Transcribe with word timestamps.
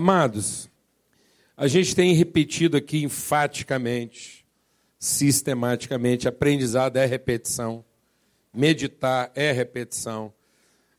Amados, 0.00 0.70
a 1.54 1.66
gente 1.66 1.94
tem 1.94 2.14
repetido 2.14 2.74
aqui 2.74 3.04
enfaticamente, 3.04 4.46
sistematicamente, 4.98 6.26
aprendizado 6.26 6.96
é 6.96 7.04
repetição, 7.04 7.84
meditar 8.50 9.30
é 9.34 9.52
repetição. 9.52 10.32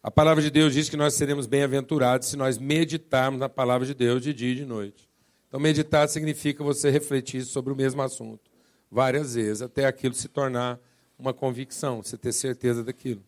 A 0.03 0.11
palavra 0.11 0.43
de 0.43 0.52
Deus 0.52 0.71
diz 0.73 0.88
que 0.88 0.95
nós 0.95 1.16
seremos 1.16 1.48
bem-aventurados 1.48 2.27
se 2.27 2.38
nós 2.38 2.59
meditarmos 2.59 3.39
na 3.39 3.49
palavra 3.49 3.88
de 3.88 3.95
Deus 3.95 4.21
de 4.21 4.35
dia 4.35 4.52
e 4.52 4.55
de 4.55 4.66
noite. 4.66 5.09
Então, 5.47 5.59
meditar 5.59 6.07
significa 6.07 6.63
você 6.63 6.91
refletir 6.91 7.41
sobre 7.41 7.73
o 7.73 7.76
mesmo 7.76 8.04
assunto 8.04 8.52
várias 8.91 9.34
vezes, 9.34 9.63
até 9.63 9.88
aquilo 9.88 10.13
se 10.13 10.27
tornar 10.27 10.79
uma 11.18 11.34
convicção, 11.34 12.04
você 12.04 12.20
ter 12.20 12.34
certeza 12.34 12.84
daquilo. 12.84 13.23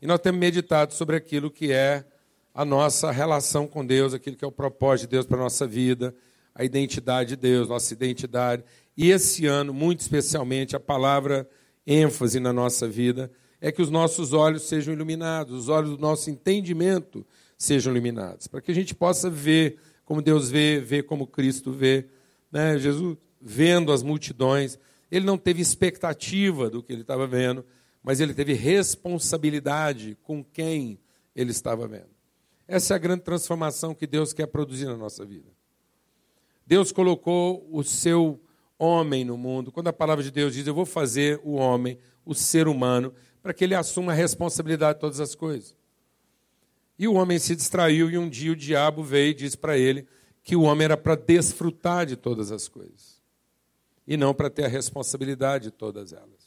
E 0.00 0.06
nós 0.06 0.20
temos 0.20 0.38
meditado 0.38 0.94
sobre 0.94 1.16
aquilo 1.16 1.50
que 1.50 1.72
é 1.72 2.04
a 2.54 2.64
nossa 2.64 3.10
relação 3.10 3.66
com 3.66 3.84
Deus, 3.84 4.12
aquilo 4.12 4.36
que 4.36 4.44
é 4.44 4.48
o 4.48 4.52
propósito 4.52 5.08
de 5.08 5.12
Deus 5.12 5.26
para 5.26 5.38
a 5.38 5.42
nossa 5.42 5.66
vida, 5.66 6.14
a 6.54 6.64
identidade 6.64 7.30
de 7.30 7.36
Deus, 7.36 7.68
nossa 7.68 7.92
identidade. 7.94 8.64
E 8.96 9.10
esse 9.10 9.46
ano, 9.46 9.72
muito 9.72 10.00
especialmente, 10.00 10.76
a 10.76 10.80
palavra 10.80 11.48
ênfase 11.86 12.38
na 12.38 12.52
nossa 12.52 12.86
vida 12.86 13.30
é 13.60 13.70
que 13.70 13.80
os 13.80 13.90
nossos 13.90 14.32
olhos 14.32 14.62
sejam 14.62 14.92
iluminados, 14.92 15.56
os 15.56 15.68
olhos 15.68 15.90
do 15.90 15.98
nosso 15.98 16.28
entendimento 16.30 17.24
sejam 17.56 17.92
iluminados, 17.92 18.48
para 18.48 18.60
que 18.60 18.72
a 18.72 18.74
gente 18.74 18.94
possa 18.94 19.30
ver 19.30 19.78
como 20.04 20.20
Deus 20.20 20.50
vê, 20.50 20.80
ver 20.80 21.04
como 21.04 21.26
Cristo 21.26 21.70
vê. 21.70 22.06
Né? 22.50 22.76
Jesus, 22.76 23.16
vendo 23.40 23.92
as 23.92 24.02
multidões, 24.02 24.78
ele 25.10 25.24
não 25.24 25.38
teve 25.38 25.62
expectativa 25.62 26.68
do 26.68 26.82
que 26.82 26.92
ele 26.92 27.02
estava 27.02 27.26
vendo, 27.26 27.64
mas 28.02 28.20
ele 28.20 28.34
teve 28.34 28.52
responsabilidade 28.52 30.18
com 30.22 30.42
quem 30.42 30.98
ele 31.36 31.52
estava 31.52 31.86
vendo. 31.86 32.10
Essa 32.72 32.94
é 32.94 32.96
a 32.96 32.98
grande 32.98 33.22
transformação 33.22 33.94
que 33.94 34.06
Deus 34.06 34.32
quer 34.32 34.46
produzir 34.46 34.86
na 34.86 34.96
nossa 34.96 35.26
vida. 35.26 35.50
Deus 36.66 36.90
colocou 36.90 37.68
o 37.70 37.84
seu 37.84 38.40
homem 38.78 39.26
no 39.26 39.36
mundo. 39.36 39.70
Quando 39.70 39.88
a 39.88 39.92
palavra 39.92 40.24
de 40.24 40.30
Deus 40.30 40.54
diz, 40.54 40.66
eu 40.66 40.72
vou 40.72 40.86
fazer 40.86 41.38
o 41.44 41.52
homem, 41.52 41.98
o 42.24 42.34
ser 42.34 42.66
humano, 42.66 43.12
para 43.42 43.52
que 43.52 43.62
ele 43.62 43.74
assuma 43.74 44.12
a 44.12 44.14
responsabilidade 44.14 44.94
de 44.94 45.00
todas 45.02 45.20
as 45.20 45.34
coisas. 45.34 45.76
E 46.98 47.06
o 47.06 47.12
homem 47.12 47.38
se 47.38 47.54
distraiu 47.54 48.10
e 48.10 48.16
um 48.16 48.26
dia 48.26 48.52
o 48.52 48.56
diabo 48.56 49.02
veio 49.02 49.32
e 49.32 49.34
disse 49.34 49.58
para 49.58 49.76
ele 49.76 50.06
que 50.42 50.56
o 50.56 50.62
homem 50.62 50.86
era 50.86 50.96
para 50.96 51.14
desfrutar 51.14 52.06
de 52.06 52.16
todas 52.16 52.50
as 52.50 52.68
coisas 52.68 53.20
e 54.06 54.16
não 54.16 54.32
para 54.32 54.48
ter 54.48 54.64
a 54.64 54.68
responsabilidade 54.68 55.64
de 55.64 55.72
todas 55.72 56.14
elas. 56.14 56.41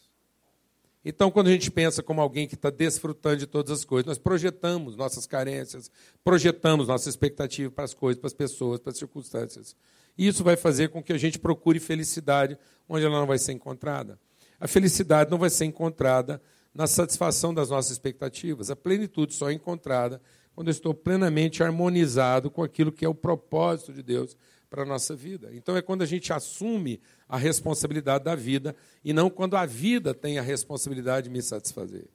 Então, 1.07 1.29
quando 1.29 1.47
a 1.47 1.51
gente 1.51 1.69
pensa 1.69 2.01
como 2.01 2.19
alguém 2.19 2.47
que 2.47 2.55
está 2.55 2.71
desfrutando 2.71 3.37
de 3.37 3.45
todas 3.45 3.71
as 3.71 3.85
coisas, 3.85 4.07
nós 4.07 4.17
projetamos 4.17 4.97
nossas 4.97 5.27
carências, 5.27 5.91
projetamos 6.23 6.87
nossa 6.87 7.07
expectativa 7.07 7.69
para 7.69 7.85
as 7.85 7.93
coisas, 7.93 8.19
para 8.19 8.27
as 8.27 8.33
pessoas, 8.33 8.79
para 8.79 8.91
as 8.91 8.97
circunstâncias. 8.97 9.75
E 10.17 10.27
isso 10.27 10.43
vai 10.43 10.57
fazer 10.57 10.89
com 10.89 11.03
que 11.03 11.13
a 11.13 11.17
gente 11.17 11.37
procure 11.37 11.79
felicidade 11.79 12.57
onde 12.89 13.05
ela 13.05 13.19
não 13.19 13.27
vai 13.27 13.37
ser 13.37 13.51
encontrada. 13.51 14.19
A 14.59 14.67
felicidade 14.67 15.29
não 15.29 15.37
vai 15.37 15.51
ser 15.51 15.65
encontrada 15.65 16.41
na 16.73 16.87
satisfação 16.87 17.53
das 17.53 17.69
nossas 17.69 17.91
expectativas. 17.91 18.71
A 18.71 18.75
plenitude 18.75 19.35
só 19.35 19.51
é 19.51 19.53
encontrada 19.53 20.19
quando 20.55 20.69
eu 20.69 20.71
estou 20.71 20.93
plenamente 20.93 21.61
harmonizado 21.61 22.49
com 22.49 22.63
aquilo 22.63 22.91
que 22.91 23.05
é 23.05 23.09
o 23.09 23.13
propósito 23.13 23.93
de 23.93 24.01
Deus 24.01 24.35
para 24.69 24.81
a 24.81 24.85
nossa 24.85 25.15
vida. 25.15 25.51
Então 25.53 25.77
é 25.77 25.81
quando 25.81 26.01
a 26.01 26.05
gente 26.05 26.33
assume 26.33 26.99
a 27.27 27.37
responsabilidade 27.37 28.23
da 28.23 28.35
vida 28.35 28.75
e 29.03 29.11
não 29.13 29.29
quando 29.29 29.57
a 29.57 29.65
vida 29.65 30.13
tem 30.13 30.37
a 30.37 30.41
responsabilidade 30.41 31.27
de 31.27 31.33
me 31.33 31.41
satisfazer. 31.41 32.07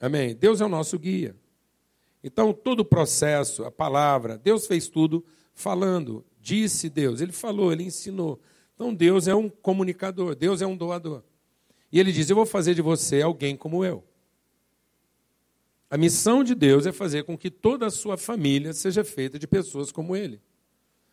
Amém? 0.00 0.34
Deus 0.34 0.60
é 0.60 0.64
o 0.64 0.68
nosso 0.68 0.98
guia. 0.98 1.36
Então, 2.22 2.52
todo 2.52 2.80
o 2.80 2.84
processo, 2.84 3.64
a 3.64 3.70
palavra, 3.70 4.38
Deus 4.38 4.66
fez 4.66 4.88
tudo 4.88 5.24
falando, 5.52 6.24
disse 6.40 6.88
Deus, 6.88 7.20
ele 7.20 7.32
falou, 7.32 7.72
ele 7.72 7.82
ensinou. 7.82 8.40
Então, 8.74 8.94
Deus 8.94 9.28
é 9.28 9.34
um 9.34 9.48
comunicador, 9.48 10.34
Deus 10.34 10.62
é 10.62 10.66
um 10.66 10.76
doador. 10.76 11.22
E 11.92 12.00
ele 12.00 12.10
diz: 12.10 12.28
Eu 12.28 12.36
vou 12.36 12.46
fazer 12.46 12.74
de 12.74 12.82
você 12.82 13.22
alguém 13.22 13.56
como 13.56 13.84
eu. 13.84 14.02
A 15.88 15.96
missão 15.96 16.42
de 16.42 16.54
Deus 16.54 16.86
é 16.86 16.92
fazer 16.92 17.24
com 17.24 17.38
que 17.38 17.50
toda 17.50 17.86
a 17.86 17.90
sua 17.90 18.16
família 18.16 18.72
seja 18.72 19.04
feita 19.04 19.38
de 19.38 19.46
pessoas 19.46 19.92
como 19.92 20.16
ele. 20.16 20.40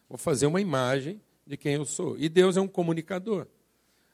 Vou 0.09 0.17
fazer 0.17 0.47
uma 0.47 0.59
imagem 0.59 1.21
de 1.51 1.57
quem 1.57 1.73
eu 1.73 1.85
sou. 1.85 2.17
E 2.17 2.29
Deus 2.29 2.55
é 2.55 2.61
um 2.61 2.67
comunicador. 2.67 3.45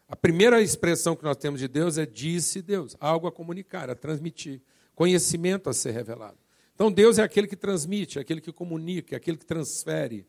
A 0.07 0.15
primeira 0.15 0.59
expressão 0.59 1.15
que 1.15 1.23
nós 1.23 1.37
temos 1.37 1.59
de 1.59 1.67
Deus 1.67 1.99
é 1.99 2.05
disse 2.05 2.63
Deus, 2.63 2.97
algo 2.99 3.27
a 3.27 3.31
comunicar, 3.31 3.91
a 3.91 3.95
transmitir, 3.95 4.59
conhecimento 4.95 5.69
a 5.69 5.73
ser 5.73 5.91
revelado. 5.91 6.37
Então 6.73 6.91
Deus 6.91 7.19
é 7.19 7.23
aquele 7.23 7.45
que 7.47 7.55
transmite, 7.55 8.17
é 8.17 8.21
aquele 8.21 8.41
que 8.41 8.51
comunica, 8.51 9.15
é 9.15 9.17
aquele 9.17 9.37
que 9.37 9.45
transfere, 9.45 10.25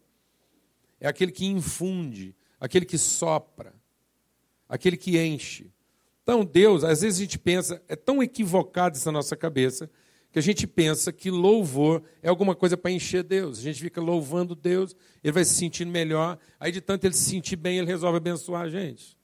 é 1.01 1.09
aquele 1.09 1.33
que 1.33 1.47
infunde, 1.47 2.37
aquele 2.61 2.85
que 2.85 2.99
sopra, 2.99 3.73
aquele 4.69 4.97
que 4.97 5.19
enche. 5.19 5.73
Então 6.23 6.45
Deus, 6.45 6.85
às 6.85 7.01
vezes 7.01 7.19
a 7.19 7.23
gente 7.23 7.39
pensa, 7.39 7.83
é 7.89 7.97
tão 7.97 8.23
equivocado 8.23 8.99
essa 8.99 9.11
nossa 9.11 9.35
cabeça, 9.35 9.91
a 10.39 10.43
gente 10.43 10.67
pensa 10.67 11.13
que 11.13 11.31
louvor 11.31 12.03
é 12.23 12.29
alguma 12.29 12.55
coisa 12.55 12.77
para 12.77 12.91
encher 12.91 13.23
Deus. 13.23 13.59
A 13.59 13.63
gente 13.63 13.81
fica 13.81 14.01
louvando 14.01 14.55
Deus, 14.55 14.95
ele 15.23 15.33
vai 15.33 15.45
se 15.45 15.55
sentindo 15.55 15.91
melhor, 15.91 16.39
aí 16.61 16.71
de 16.71 16.81
tanto 16.81 17.05
ele 17.05 17.15
se 17.15 17.29
sentir 17.29 17.57
bem, 17.57 17.79
ele 17.79 17.87
resolve 17.87 18.19
abençoar 18.19 18.63
a 18.63 18.69
gente. 18.69 19.19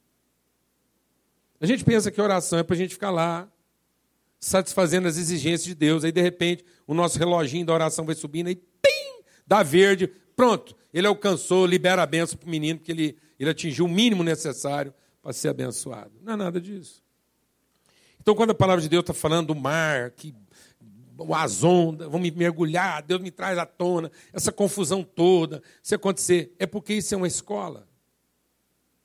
A 1.60 1.66
gente 1.66 1.84
pensa 1.84 2.10
que 2.10 2.20
oração 2.20 2.58
é 2.58 2.62
para 2.62 2.74
a 2.74 2.78
gente 2.78 2.94
ficar 2.94 3.10
lá, 3.10 3.48
satisfazendo 4.38 5.08
as 5.08 5.16
exigências 5.16 5.64
de 5.64 5.74
Deus, 5.74 6.04
aí 6.04 6.12
de 6.12 6.20
repente 6.20 6.64
o 6.86 6.92
nosso 6.92 7.18
reloginho 7.18 7.64
da 7.64 7.72
oração 7.72 8.04
vai 8.04 8.14
subindo, 8.14 8.48
aí 8.48 8.56
pim, 8.56 9.24
dá 9.46 9.62
verde, 9.62 10.06
pronto, 10.36 10.76
ele 10.92 11.06
alcançou, 11.06 11.64
libera 11.64 12.02
a 12.02 12.06
benção 12.06 12.36
para 12.36 12.46
o 12.46 12.50
menino, 12.50 12.78
porque 12.78 12.92
ele, 12.92 13.16
ele 13.38 13.50
atingiu 13.50 13.86
o 13.86 13.88
mínimo 13.88 14.22
necessário 14.22 14.92
para 15.22 15.32
ser 15.32 15.48
abençoado. 15.48 16.12
Não 16.22 16.34
é 16.34 16.36
nada 16.36 16.60
disso. 16.60 17.02
Então, 18.20 18.34
quando 18.34 18.50
a 18.50 18.54
palavra 18.54 18.80
de 18.80 18.88
Deus 18.88 19.02
está 19.02 19.12
falando 19.12 19.48
do 19.48 19.54
mar, 19.54 20.10
que 20.10 20.34
as 21.34 21.62
ondas, 21.62 22.08
vão 22.08 22.20
me 22.20 22.30
mergulhar, 22.30 23.02
Deus 23.02 23.20
me 23.20 23.30
traz 23.30 23.58
à 23.58 23.66
tona, 23.66 24.10
essa 24.32 24.50
confusão 24.50 25.02
toda, 25.02 25.62
se 25.82 25.94
acontecer, 25.94 26.54
é 26.58 26.66
porque 26.66 26.94
isso 26.94 27.14
é 27.14 27.16
uma 27.16 27.28
escola. 27.28 27.88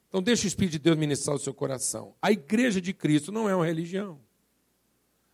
Então 0.08 0.22
deixa 0.22 0.46
o 0.46 0.48
Espírito 0.48 0.74
de 0.74 0.80
Deus 0.80 0.98
ministrar 0.98 1.36
o 1.36 1.40
seu 1.40 1.54
coração. 1.54 2.16
A 2.22 2.32
igreja 2.32 2.82
de 2.82 2.94
Cristo 2.94 3.32
não 3.32 3.48
é 3.48 3.56
uma 3.56 3.66
religião. 3.66 4.20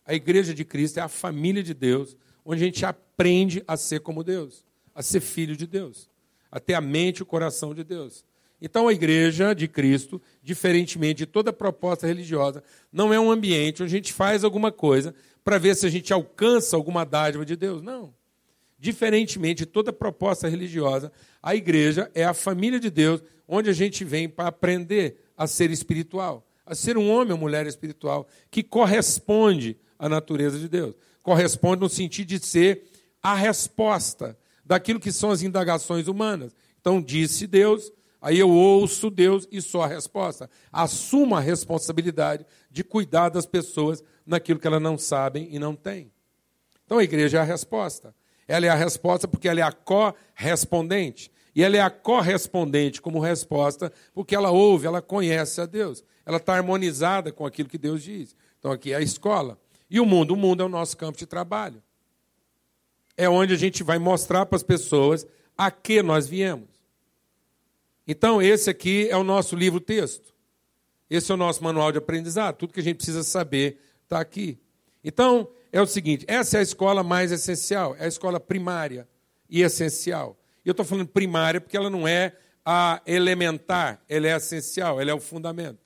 A 0.04 0.14
igreja 0.14 0.54
de 0.54 0.64
Cristo 0.64 0.98
é 0.98 1.02
a 1.02 1.08
família 1.08 1.62
de 1.62 1.72
Deus, 1.72 2.16
onde 2.44 2.62
a 2.62 2.66
gente 2.66 2.84
aprende 2.84 3.64
a 3.66 3.76
ser 3.76 4.00
como 4.00 4.22
Deus, 4.22 4.64
a 4.94 5.02
ser 5.02 5.20
filho 5.20 5.56
de 5.56 5.66
Deus, 5.66 6.08
a 6.50 6.60
ter 6.60 6.74
a 6.74 6.80
mente 6.80 7.18
e 7.18 7.22
o 7.22 7.26
coração 7.26 7.74
de 7.74 7.82
Deus. 7.82 8.24
Então 8.60 8.88
a 8.88 8.92
igreja 8.92 9.54
de 9.54 9.66
Cristo, 9.66 10.20
diferentemente 10.42 11.18
de 11.18 11.26
toda 11.26 11.52
proposta 11.52 12.06
religiosa, 12.06 12.62
não 12.92 13.12
é 13.12 13.18
um 13.18 13.30
ambiente 13.30 13.82
onde 13.82 13.94
a 13.94 13.98
gente 13.98 14.12
faz 14.12 14.44
alguma 14.44 14.70
coisa 14.70 15.14
para 15.46 15.58
ver 15.58 15.76
se 15.76 15.86
a 15.86 15.88
gente 15.88 16.12
alcança 16.12 16.74
alguma 16.74 17.04
dádiva 17.06 17.46
de 17.46 17.54
Deus. 17.54 17.80
Não. 17.80 18.12
Diferentemente 18.76 19.60
de 19.60 19.66
toda 19.66 19.92
proposta 19.92 20.48
religiosa, 20.48 21.12
a 21.40 21.54
igreja 21.54 22.10
é 22.16 22.24
a 22.24 22.34
família 22.34 22.80
de 22.80 22.90
Deus, 22.90 23.22
onde 23.46 23.70
a 23.70 23.72
gente 23.72 24.04
vem 24.04 24.28
para 24.28 24.48
aprender 24.48 25.20
a 25.38 25.46
ser 25.46 25.70
espiritual, 25.70 26.44
a 26.66 26.74
ser 26.74 26.98
um 26.98 27.08
homem 27.08 27.32
ou 27.32 27.38
mulher 27.38 27.64
espiritual, 27.64 28.26
que 28.50 28.60
corresponde 28.60 29.78
à 29.96 30.08
natureza 30.08 30.58
de 30.58 30.68
Deus. 30.68 30.96
Corresponde 31.22 31.80
no 31.80 31.88
sentido 31.88 32.26
de 32.26 32.44
ser 32.44 32.82
a 33.22 33.36
resposta 33.36 34.36
daquilo 34.64 34.98
que 34.98 35.12
são 35.12 35.30
as 35.30 35.42
indagações 35.42 36.08
humanas. 36.08 36.56
Então, 36.80 37.00
disse 37.00 37.46
Deus, 37.46 37.92
aí 38.20 38.36
eu 38.36 38.50
ouço 38.50 39.10
Deus 39.10 39.46
e 39.52 39.62
sou 39.62 39.80
a 39.80 39.86
resposta. 39.86 40.50
Assumo 40.72 41.36
a 41.36 41.40
responsabilidade 41.40 42.44
de 42.68 42.82
cuidar 42.82 43.28
das 43.28 43.46
pessoas 43.46 44.02
naquilo 44.26 44.58
que 44.58 44.66
elas 44.66 44.82
não 44.82 44.98
sabem 44.98 45.48
e 45.50 45.58
não 45.58 45.74
têm. 45.74 46.10
Então 46.84 46.98
a 46.98 47.04
igreja 47.04 47.38
é 47.38 47.40
a 47.40 47.44
resposta. 47.44 48.14
Ela 48.48 48.66
é 48.66 48.68
a 48.68 48.74
resposta 48.74 49.26
porque 49.26 49.48
ela 49.48 49.60
é 49.60 49.62
a 49.62 49.72
correspondente. 49.72 51.30
E 51.54 51.62
ela 51.62 51.76
é 51.76 51.80
a 51.80 51.90
correspondente 51.90 53.00
como 53.00 53.18
resposta 53.18 53.92
porque 54.12 54.34
ela 54.34 54.50
ouve, 54.50 54.86
ela 54.86 55.00
conhece 55.00 55.60
a 55.60 55.66
Deus. 55.66 56.04
Ela 56.24 56.36
está 56.36 56.54
harmonizada 56.54 57.32
com 57.32 57.46
aquilo 57.46 57.68
que 57.68 57.78
Deus 57.78 58.02
diz. 58.02 58.36
Então 58.58 58.70
aqui 58.70 58.92
é 58.92 58.96
a 58.96 59.00
escola. 59.00 59.58
E 59.88 60.00
o 60.00 60.06
mundo? 60.06 60.34
O 60.34 60.36
mundo 60.36 60.62
é 60.62 60.66
o 60.66 60.68
nosso 60.68 60.96
campo 60.96 61.18
de 61.18 61.26
trabalho. 61.26 61.82
É 63.16 63.28
onde 63.28 63.54
a 63.54 63.56
gente 63.56 63.82
vai 63.82 63.98
mostrar 63.98 64.44
para 64.46 64.56
as 64.56 64.62
pessoas 64.62 65.26
a 65.56 65.70
que 65.70 66.02
nós 66.02 66.26
viemos. 66.26 66.68
Então, 68.06 68.40
esse 68.40 68.70
aqui 68.70 69.08
é 69.10 69.16
o 69.16 69.24
nosso 69.24 69.56
livro-texto. 69.56 70.34
Esse 71.08 71.30
é 71.30 71.34
o 71.34 71.38
nosso 71.38 71.62
manual 71.62 71.90
de 71.90 71.98
aprendizado. 71.98 72.56
Tudo 72.56 72.72
que 72.72 72.80
a 72.80 72.82
gente 72.82 72.96
precisa 72.96 73.22
saber 73.22 73.80
está 74.06 74.20
aqui. 74.20 74.58
Então, 75.04 75.48
é 75.72 75.80
o 75.80 75.86
seguinte: 75.86 76.24
essa 76.28 76.56
é 76.56 76.60
a 76.60 76.62
escola 76.62 77.02
mais 77.02 77.30
essencial, 77.30 77.94
é 77.98 78.04
a 78.04 78.08
escola 78.08 78.40
primária 78.40 79.06
e 79.50 79.62
essencial. 79.62 80.38
E 80.64 80.68
eu 80.68 80.72
estou 80.72 80.86
falando 80.86 81.08
primária 81.08 81.60
porque 81.60 81.76
ela 81.76 81.90
não 81.90 82.08
é 82.08 82.32
a 82.64 83.00
elementar, 83.06 84.02
ela 84.08 84.26
é 84.26 84.36
essencial, 84.36 85.00
ela 85.00 85.10
é 85.10 85.14
o 85.14 85.20
fundamento. 85.20 85.78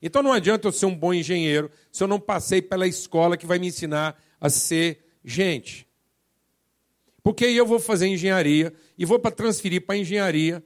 Então 0.00 0.22
não 0.22 0.32
adianta 0.32 0.68
eu 0.68 0.72
ser 0.72 0.86
um 0.86 0.94
bom 0.94 1.12
engenheiro 1.12 1.70
se 1.90 2.02
eu 2.02 2.08
não 2.08 2.20
passei 2.20 2.62
pela 2.62 2.86
escola 2.86 3.36
que 3.36 3.46
vai 3.46 3.58
me 3.58 3.66
ensinar 3.66 4.22
a 4.40 4.48
ser 4.48 5.04
gente. 5.24 5.86
Porque 7.22 7.46
aí 7.46 7.56
eu 7.56 7.66
vou 7.66 7.80
fazer 7.80 8.06
engenharia 8.06 8.72
e 8.98 9.04
vou 9.04 9.18
para 9.18 9.30
transferir 9.30 9.84
para 9.84 9.96
engenharia 9.96 10.62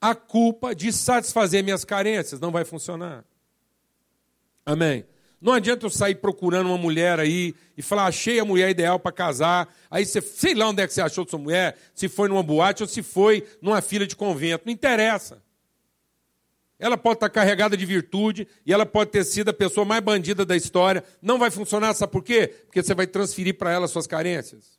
a 0.00 0.14
culpa 0.14 0.74
de 0.74 0.92
satisfazer 0.92 1.62
minhas 1.62 1.84
carências. 1.84 2.40
Não 2.40 2.50
vai 2.50 2.64
funcionar. 2.64 3.24
Amém. 4.64 5.04
Não 5.40 5.52
adianta 5.52 5.84
eu 5.84 5.90
sair 5.90 6.14
procurando 6.14 6.68
uma 6.68 6.78
mulher 6.78 7.20
aí 7.20 7.54
e 7.76 7.82
falar, 7.82 8.06
achei 8.06 8.40
a 8.40 8.44
mulher 8.44 8.70
ideal 8.70 8.98
para 8.98 9.12
casar. 9.12 9.68
Aí 9.90 10.04
você, 10.04 10.20
sei 10.20 10.54
lá 10.54 10.68
onde 10.68 10.82
é 10.82 10.86
que 10.86 10.94
você 10.94 11.00
achou 11.00 11.28
sua 11.28 11.38
mulher, 11.38 11.76
se 11.94 12.08
foi 12.08 12.28
numa 12.28 12.42
boate 12.42 12.82
ou 12.82 12.88
se 12.88 13.02
foi 13.02 13.46
numa 13.60 13.82
fila 13.82 14.06
de 14.06 14.16
convento. 14.16 14.64
Não 14.66 14.72
interessa. 14.72 15.42
Ela 16.78 16.96
pode 16.96 17.16
estar 17.16 17.30
carregada 17.30 17.76
de 17.76 17.86
virtude 17.86 18.46
e 18.64 18.72
ela 18.72 18.84
pode 18.84 19.10
ter 19.10 19.24
sido 19.24 19.48
a 19.48 19.52
pessoa 19.52 19.84
mais 19.84 20.02
bandida 20.02 20.44
da 20.44 20.56
história. 20.56 21.04
Não 21.22 21.38
vai 21.38 21.50
funcionar, 21.50 21.94
sabe 21.94 22.12
por 22.12 22.22
quê? 22.22 22.48
Porque 22.64 22.82
você 22.82 22.94
vai 22.94 23.06
transferir 23.06 23.56
para 23.56 23.72
ela 23.72 23.88
suas 23.88 24.06
carências. 24.06 24.78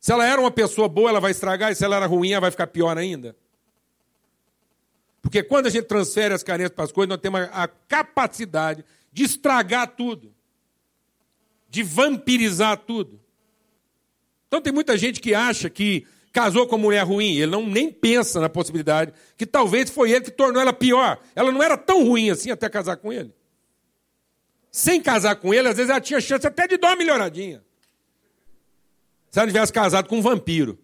Se 0.00 0.12
ela 0.12 0.26
era 0.26 0.40
uma 0.40 0.50
pessoa 0.50 0.88
boa, 0.88 1.10
ela 1.10 1.20
vai 1.20 1.30
estragar, 1.30 1.70
e 1.70 1.76
se 1.76 1.84
ela 1.84 1.94
era 1.94 2.06
ruim, 2.06 2.32
ela 2.32 2.40
vai 2.40 2.50
ficar 2.50 2.66
pior 2.66 2.98
ainda. 2.98 3.36
Porque 5.20 5.44
quando 5.44 5.66
a 5.66 5.70
gente 5.70 5.84
transfere 5.84 6.34
as 6.34 6.42
carências 6.42 6.74
para 6.74 6.84
as 6.84 6.90
coisas, 6.90 7.08
nós 7.08 7.20
temos 7.20 7.40
a 7.52 7.68
capacidade 7.68 8.84
de 9.12 9.24
estragar 9.24 9.94
tudo, 9.94 10.34
de 11.68 11.82
vampirizar 11.82 12.76
tudo. 12.78 13.20
Então 14.48 14.60
tem 14.60 14.72
muita 14.72 14.96
gente 14.96 15.20
que 15.20 15.34
acha 15.34 15.68
que 15.68 16.06
casou 16.32 16.66
com 16.66 16.76
uma 16.76 16.82
mulher 16.82 17.04
ruim, 17.04 17.36
ele 17.36 17.50
não 17.50 17.66
nem 17.66 17.92
pensa 17.92 18.40
na 18.40 18.48
possibilidade 18.48 19.12
que 19.36 19.44
talvez 19.44 19.90
foi 19.90 20.10
ele 20.10 20.24
que 20.24 20.30
tornou 20.30 20.60
ela 20.60 20.72
pior. 20.72 21.20
Ela 21.34 21.52
não 21.52 21.62
era 21.62 21.76
tão 21.76 22.06
ruim 22.06 22.30
assim 22.30 22.50
até 22.50 22.68
casar 22.68 22.96
com 22.96 23.12
ele. 23.12 23.34
Sem 24.70 25.02
casar 25.02 25.36
com 25.36 25.52
ele, 25.52 25.68
às 25.68 25.76
vezes 25.76 25.90
ela 25.90 26.00
tinha 26.00 26.20
chance 26.20 26.46
até 26.46 26.66
de 26.66 26.78
dar 26.78 26.88
uma 26.88 26.96
melhoradinha. 26.96 27.62
Se 29.30 29.38
ela 29.38 29.46
tivesse 29.48 29.72
casado 29.72 30.08
com 30.08 30.18
um 30.18 30.22
vampiro, 30.22 30.78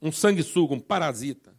um 0.00 0.12
sanguessuga, 0.12 0.74
um 0.74 0.80
parasita. 0.80 1.53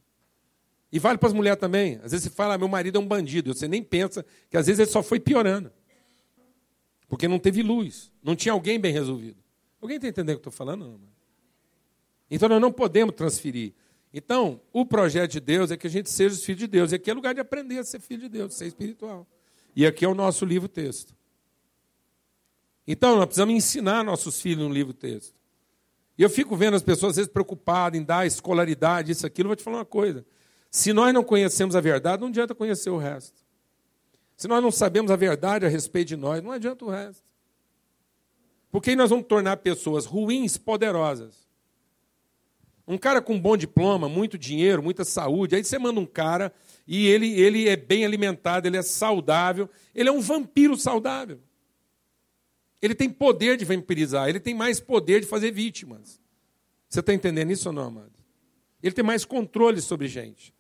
E 0.96 1.00
vale 1.00 1.18
para 1.18 1.28
as 1.28 1.34
mulheres 1.34 1.60
também. 1.60 1.96
Às 1.96 2.14
vezes 2.14 2.24
você 2.24 2.30
fala, 2.30 2.54
ah, 2.54 2.58
meu 2.58 2.70
marido 2.70 2.98
é 2.98 3.02
um 3.02 3.06
bandido. 3.06 3.54
Você 3.54 3.68
nem 3.68 3.84
pensa 3.84 4.26
que 4.50 4.56
às 4.56 4.68
vezes 4.68 4.80
ele 4.80 4.90
só 4.90 5.04
foi 5.04 5.20
piorando. 5.20 5.70
Porque 7.10 7.28
não 7.28 7.38
teve 7.38 7.62
luz. 7.62 8.10
Não 8.24 8.34
tinha 8.34 8.54
alguém 8.54 8.80
bem 8.80 8.94
resolvido. 8.94 9.36
Alguém 9.82 9.98
está 9.98 10.08
entendendo 10.08 10.38
o 10.38 10.40
que 10.40 10.48
eu 10.48 10.52
estou 10.52 10.54
falando? 10.54 10.86
Não, 10.86 11.00
então 12.32 12.48
nós 12.48 12.62
não 12.62 12.72
podemos 12.72 13.14
transferir. 13.14 13.74
Então, 14.14 14.62
o 14.72 14.86
projeto 14.86 15.32
de 15.32 15.42
Deus 15.42 15.70
é 15.70 15.76
que 15.76 15.86
a 15.86 15.90
gente 15.90 16.10
seja 16.10 16.34
os 16.34 16.46
filhos 16.46 16.62
de 16.62 16.68
Deus. 16.68 16.94
E 16.94 16.96
aqui 16.96 17.12
é 17.12 17.14
lugar 17.14 17.34
de 17.34 17.42
aprender 17.42 17.80
a 17.80 17.84
ser 17.84 18.00
filho 18.00 18.22
de 18.22 18.30
Deus, 18.30 18.54
ser 18.54 18.66
espiritual. 18.66 19.28
E 19.76 19.86
aqui 19.86 20.06
é 20.06 20.08
o 20.08 20.16
nosso 20.16 20.46
livro-texto. 20.46 21.14
Então, 22.88 23.18
nós 23.18 23.26
precisamos 23.26 23.54
ensinar 23.54 24.02
nossos 24.02 24.40
filhos 24.40 24.66
no 24.66 24.74
livro-texto. 24.74 25.36
E 26.18 26.24
eu 26.24 26.30
fico 26.30 26.56
vendo 26.56 26.76
as 26.76 26.84
pessoas, 26.84 27.10
às 27.10 27.16
vezes, 27.18 27.32
preocupadas 27.34 28.00
em 28.00 28.04
dar 28.06 28.26
escolaridade, 28.26 29.12
isso, 29.12 29.28
aquilo. 29.28 29.48
Eu 29.48 29.50
vou 29.50 29.56
te 29.58 29.64
falar 29.64 29.80
uma 29.80 29.86
coisa. 29.86 30.26
Se 30.76 30.92
nós 30.92 31.14
não 31.14 31.24
conhecemos 31.24 31.74
a 31.74 31.80
verdade, 31.80 32.20
não 32.20 32.28
adianta 32.28 32.54
conhecer 32.54 32.90
o 32.90 32.98
resto. 32.98 33.42
Se 34.36 34.46
nós 34.46 34.62
não 34.62 34.70
sabemos 34.70 35.10
a 35.10 35.16
verdade 35.16 35.66
a 35.66 35.70
respeito 35.70 36.10
de 36.10 36.18
nós, 36.18 36.44
não 36.44 36.52
adianta 36.52 36.84
o 36.84 36.90
resto. 36.90 37.24
Porque 38.70 38.94
nós 38.94 39.10
vamos 39.10 39.26
tornar 39.26 39.56
pessoas 39.56 40.06
ruins 40.06 40.58
poderosas. 40.58 41.48
Um 42.86 42.98
cara 42.98 43.22
com 43.22 43.40
bom 43.40 43.56
diploma, 43.56 44.10
muito 44.10 44.38
dinheiro, 44.38 44.84
muita 44.84 45.06
saúde, 45.06 45.56
aí 45.56 45.64
você 45.64 45.80
manda 45.80 45.98
um 45.98 46.06
cara 46.06 46.52
e 46.86 47.08
ele, 47.08 47.40
ele 47.40 47.70
é 47.70 47.78
bem 47.78 48.04
alimentado, 48.04 48.68
ele 48.68 48.76
é 48.76 48.82
saudável, 48.82 49.70
ele 49.96 50.10
é 50.10 50.12
um 50.12 50.20
vampiro 50.20 50.76
saudável. 50.76 51.40
Ele 52.82 52.94
tem 52.94 53.10
poder 53.10 53.56
de 53.56 53.64
vampirizar, 53.64 54.28
ele 54.28 54.42
tem 54.42 54.54
mais 54.54 54.82
poder 54.82 55.22
de 55.22 55.26
fazer 55.26 55.52
vítimas. 55.52 56.20
Você 56.90 57.00
está 57.00 57.14
entendendo 57.14 57.50
isso 57.50 57.70
ou 57.70 57.74
não, 57.74 57.84
amado? 57.84 58.12
Ele 58.84 58.94
tem 58.94 59.06
mais 59.06 59.24
controle 59.24 59.80
sobre 59.80 60.10
gente. 60.10 60.54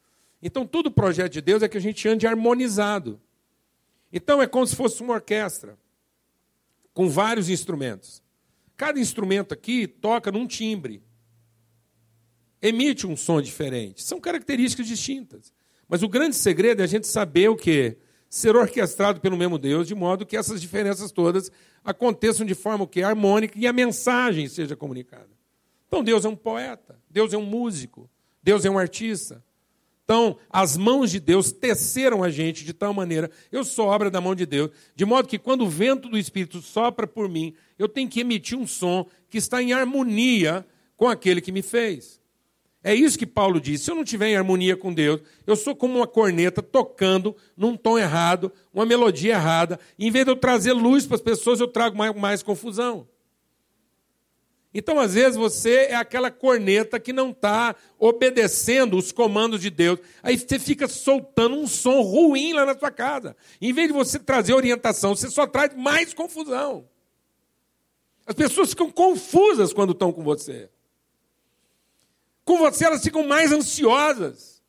Então, 0.47 0.63
todo 0.63 0.85
o 0.85 0.91
projeto 0.91 1.33
de 1.33 1.41
Deus 1.41 1.63
é 1.63 1.67
que 1.67 1.75
a 1.75 1.81
gente 1.81 2.07
ande 2.07 2.27
harmonizado. 2.27 3.19
Então, 4.13 4.43
é 4.43 4.45
como 4.45 4.67
se 4.67 4.75
fosse 4.75 5.01
uma 5.01 5.15
orquestra, 5.15 5.75
com 6.93 7.09
vários 7.09 7.49
instrumentos. 7.49 8.21
Cada 8.77 8.99
instrumento 8.99 9.55
aqui 9.55 9.87
toca 9.87 10.31
num 10.31 10.45
timbre, 10.45 11.01
emite 12.61 13.07
um 13.07 13.17
som 13.17 13.41
diferente. 13.41 14.03
São 14.03 14.19
características 14.19 14.85
distintas. 14.85 15.51
Mas 15.87 16.03
o 16.03 16.07
grande 16.07 16.35
segredo 16.35 16.81
é 16.81 16.83
a 16.83 16.87
gente 16.87 17.07
saber 17.07 17.49
o 17.49 17.55
quê? 17.55 17.97
Ser 18.29 18.55
orquestrado 18.55 19.19
pelo 19.19 19.35
mesmo 19.35 19.57
Deus, 19.57 19.87
de 19.87 19.95
modo 19.95 20.27
que 20.27 20.37
essas 20.37 20.61
diferenças 20.61 21.11
todas 21.11 21.51
aconteçam 21.83 22.45
de 22.45 22.53
forma 22.53 22.85
que 22.85 23.01
harmônica 23.01 23.57
e 23.57 23.65
a 23.65 23.73
mensagem 23.73 24.47
seja 24.47 24.75
comunicada. 24.75 25.31
Então 25.87 26.03
Deus 26.03 26.23
é 26.23 26.29
um 26.29 26.35
poeta, 26.35 27.01
Deus 27.09 27.33
é 27.33 27.37
um 27.37 27.45
músico, 27.45 28.07
Deus 28.43 28.63
é 28.63 28.69
um 28.69 28.77
artista. 28.77 29.43
Então, 30.05 30.37
as 30.51 30.77
mãos 30.77 31.09
de 31.09 31.19
Deus 31.19 31.51
teceram 31.51 32.23
a 32.23 32.29
gente 32.29 32.63
de 32.63 32.73
tal 32.73 32.93
maneira, 32.93 33.29
eu 33.51 33.65
sou 33.65 33.87
obra 33.87 34.11
da 34.11 34.21
mão 34.21 34.35
de 34.35 34.45
Deus, 34.45 34.69
de 34.95 35.03
modo 35.03 35.27
que 35.27 35.39
quando 35.39 35.65
o 35.65 35.69
vento 35.69 36.07
do 36.07 36.17
Espírito 36.17 36.61
sopra 36.61 37.07
por 37.07 37.27
mim, 37.27 37.55
eu 37.77 37.89
tenho 37.89 38.07
que 38.07 38.19
emitir 38.19 38.55
um 38.55 38.67
som 38.67 39.07
que 39.27 39.39
está 39.39 39.63
em 39.63 39.73
harmonia 39.73 40.63
com 40.95 41.07
aquele 41.07 41.41
que 41.41 41.51
me 41.51 41.63
fez. 41.63 42.21
É 42.83 42.93
isso 42.93 43.17
que 43.17 43.25
Paulo 43.25 43.59
diz. 43.59 43.81
Se 43.81 43.89
eu 43.89 43.95
não 43.95 44.03
estiver 44.03 44.27
em 44.27 44.37
harmonia 44.37 44.77
com 44.77 44.93
Deus, 44.93 45.19
eu 45.47 45.55
sou 45.55 45.75
como 45.75 45.97
uma 45.97 46.05
corneta 46.05 46.61
tocando 46.61 47.35
num 47.57 47.75
tom 47.75 47.97
errado, 47.97 48.51
uma 48.71 48.85
melodia 48.85 49.33
errada. 49.33 49.79
E, 49.97 50.05
em 50.05 50.11
vez 50.11 50.23
de 50.23 50.29
eu 50.29 50.35
trazer 50.35 50.71
luz 50.73 51.07
para 51.07 51.15
as 51.15 51.21
pessoas, 51.21 51.59
eu 51.59 51.67
trago 51.67 51.97
mais, 51.97 52.15
mais 52.15 52.43
confusão. 52.43 53.07
Então, 54.77 54.99
às 54.99 55.13
vezes, 55.13 55.37
você 55.37 55.85
é 55.85 55.95
aquela 55.95 56.29
corneta 56.29 56.99
que 56.99 57.13
não 57.13 57.29
está 57.29 57.73
obedecendo 57.97 58.97
os 58.97 59.09
comandos 59.09 59.61
de 59.61 59.69
Deus. 59.69 60.01
Aí 60.21 60.37
você 60.37 60.59
fica 60.59 60.85
soltando 60.85 61.55
um 61.55 61.65
som 61.65 62.01
ruim 62.01 62.51
lá 62.51 62.65
na 62.65 62.77
sua 62.77 62.91
casa. 62.91 63.37
Em 63.61 63.71
vez 63.71 63.87
de 63.87 63.93
você 63.93 64.19
trazer 64.19 64.53
orientação, 64.53 65.15
você 65.15 65.31
só 65.31 65.47
traz 65.47 65.73
mais 65.73 66.13
confusão. 66.13 66.89
As 68.27 68.35
pessoas 68.35 68.71
ficam 68.71 68.91
confusas 68.91 69.71
quando 69.71 69.93
estão 69.93 70.11
com 70.11 70.21
você. 70.21 70.69
Com 72.43 72.57
você 72.57 72.83
elas 72.83 73.01
ficam 73.01 73.25
mais 73.25 73.53
ansiosas, 73.53 74.61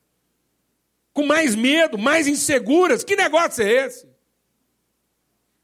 com 1.12 1.26
mais 1.26 1.56
medo, 1.56 1.98
mais 1.98 2.28
inseguras. 2.28 3.02
Que 3.02 3.16
negócio 3.16 3.64
é 3.64 3.86
esse? 3.86 4.06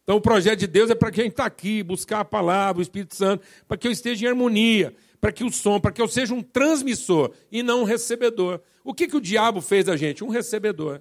Então 0.03 0.17
o 0.17 0.21
projeto 0.21 0.61
de 0.61 0.67
Deus 0.67 0.91
é 0.91 0.95
para 0.95 1.11
quem 1.11 1.29
está 1.29 1.47
aqui, 1.47 1.83
buscar 1.83 2.21
a 2.21 2.25
palavra, 2.25 2.81
o 2.81 2.83
Espírito 2.83 3.15
Santo, 3.15 3.45
para 3.69 3.77
que 3.77 3.87
eu 3.87 3.93
esteja 3.93 4.25
em 4.25 4.29
harmonia, 4.29 4.95
para 5.21 5.31
que 5.31 5.45
o 5.45 5.53
som, 5.53 5.79
para 5.79 5.93
que 5.93 6.03
eu 6.03 6.09
seja 6.09 6.35
um 6.35 6.43
transmissor 6.43 7.33
e 7.51 7.63
não 7.63 7.83
um 7.83 7.85
recebedor. 7.85 8.61
O 8.83 8.93
que, 8.93 9.07
que 9.07 9.17
o 9.17 9.21
diabo 9.21 9.61
fez 9.61 9.89
a 9.89 9.97
gente? 9.97 10.25
Um 10.25 10.29
recebedor. 10.29 11.01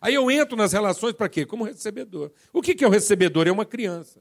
Aí 0.00 0.14
eu 0.14 0.30
entro 0.30 0.56
nas 0.56 0.72
relações 0.72 1.14
para 1.14 1.28
quê? 1.28 1.46
Como 1.46 1.64
recebedor. 1.64 2.30
O 2.52 2.60
que, 2.60 2.74
que 2.74 2.84
é 2.84 2.88
o 2.88 2.90
recebedor? 2.90 3.46
É 3.46 3.52
uma 3.52 3.64
criança. 3.64 4.20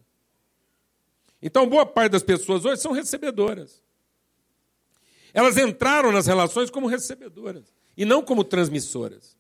Então, 1.41 1.67
boa 1.67 1.85
parte 1.85 2.11
das 2.11 2.23
pessoas 2.23 2.63
hoje 2.63 2.81
são 2.81 2.91
recebedoras. 2.91 3.81
Elas 5.33 5.57
entraram 5.57 6.11
nas 6.11 6.27
relações 6.27 6.69
como 6.69 6.88
recebedoras 6.88 7.73
e 7.97 8.05
não 8.05 8.21
como 8.21 8.43
transmissoras. 8.43 9.35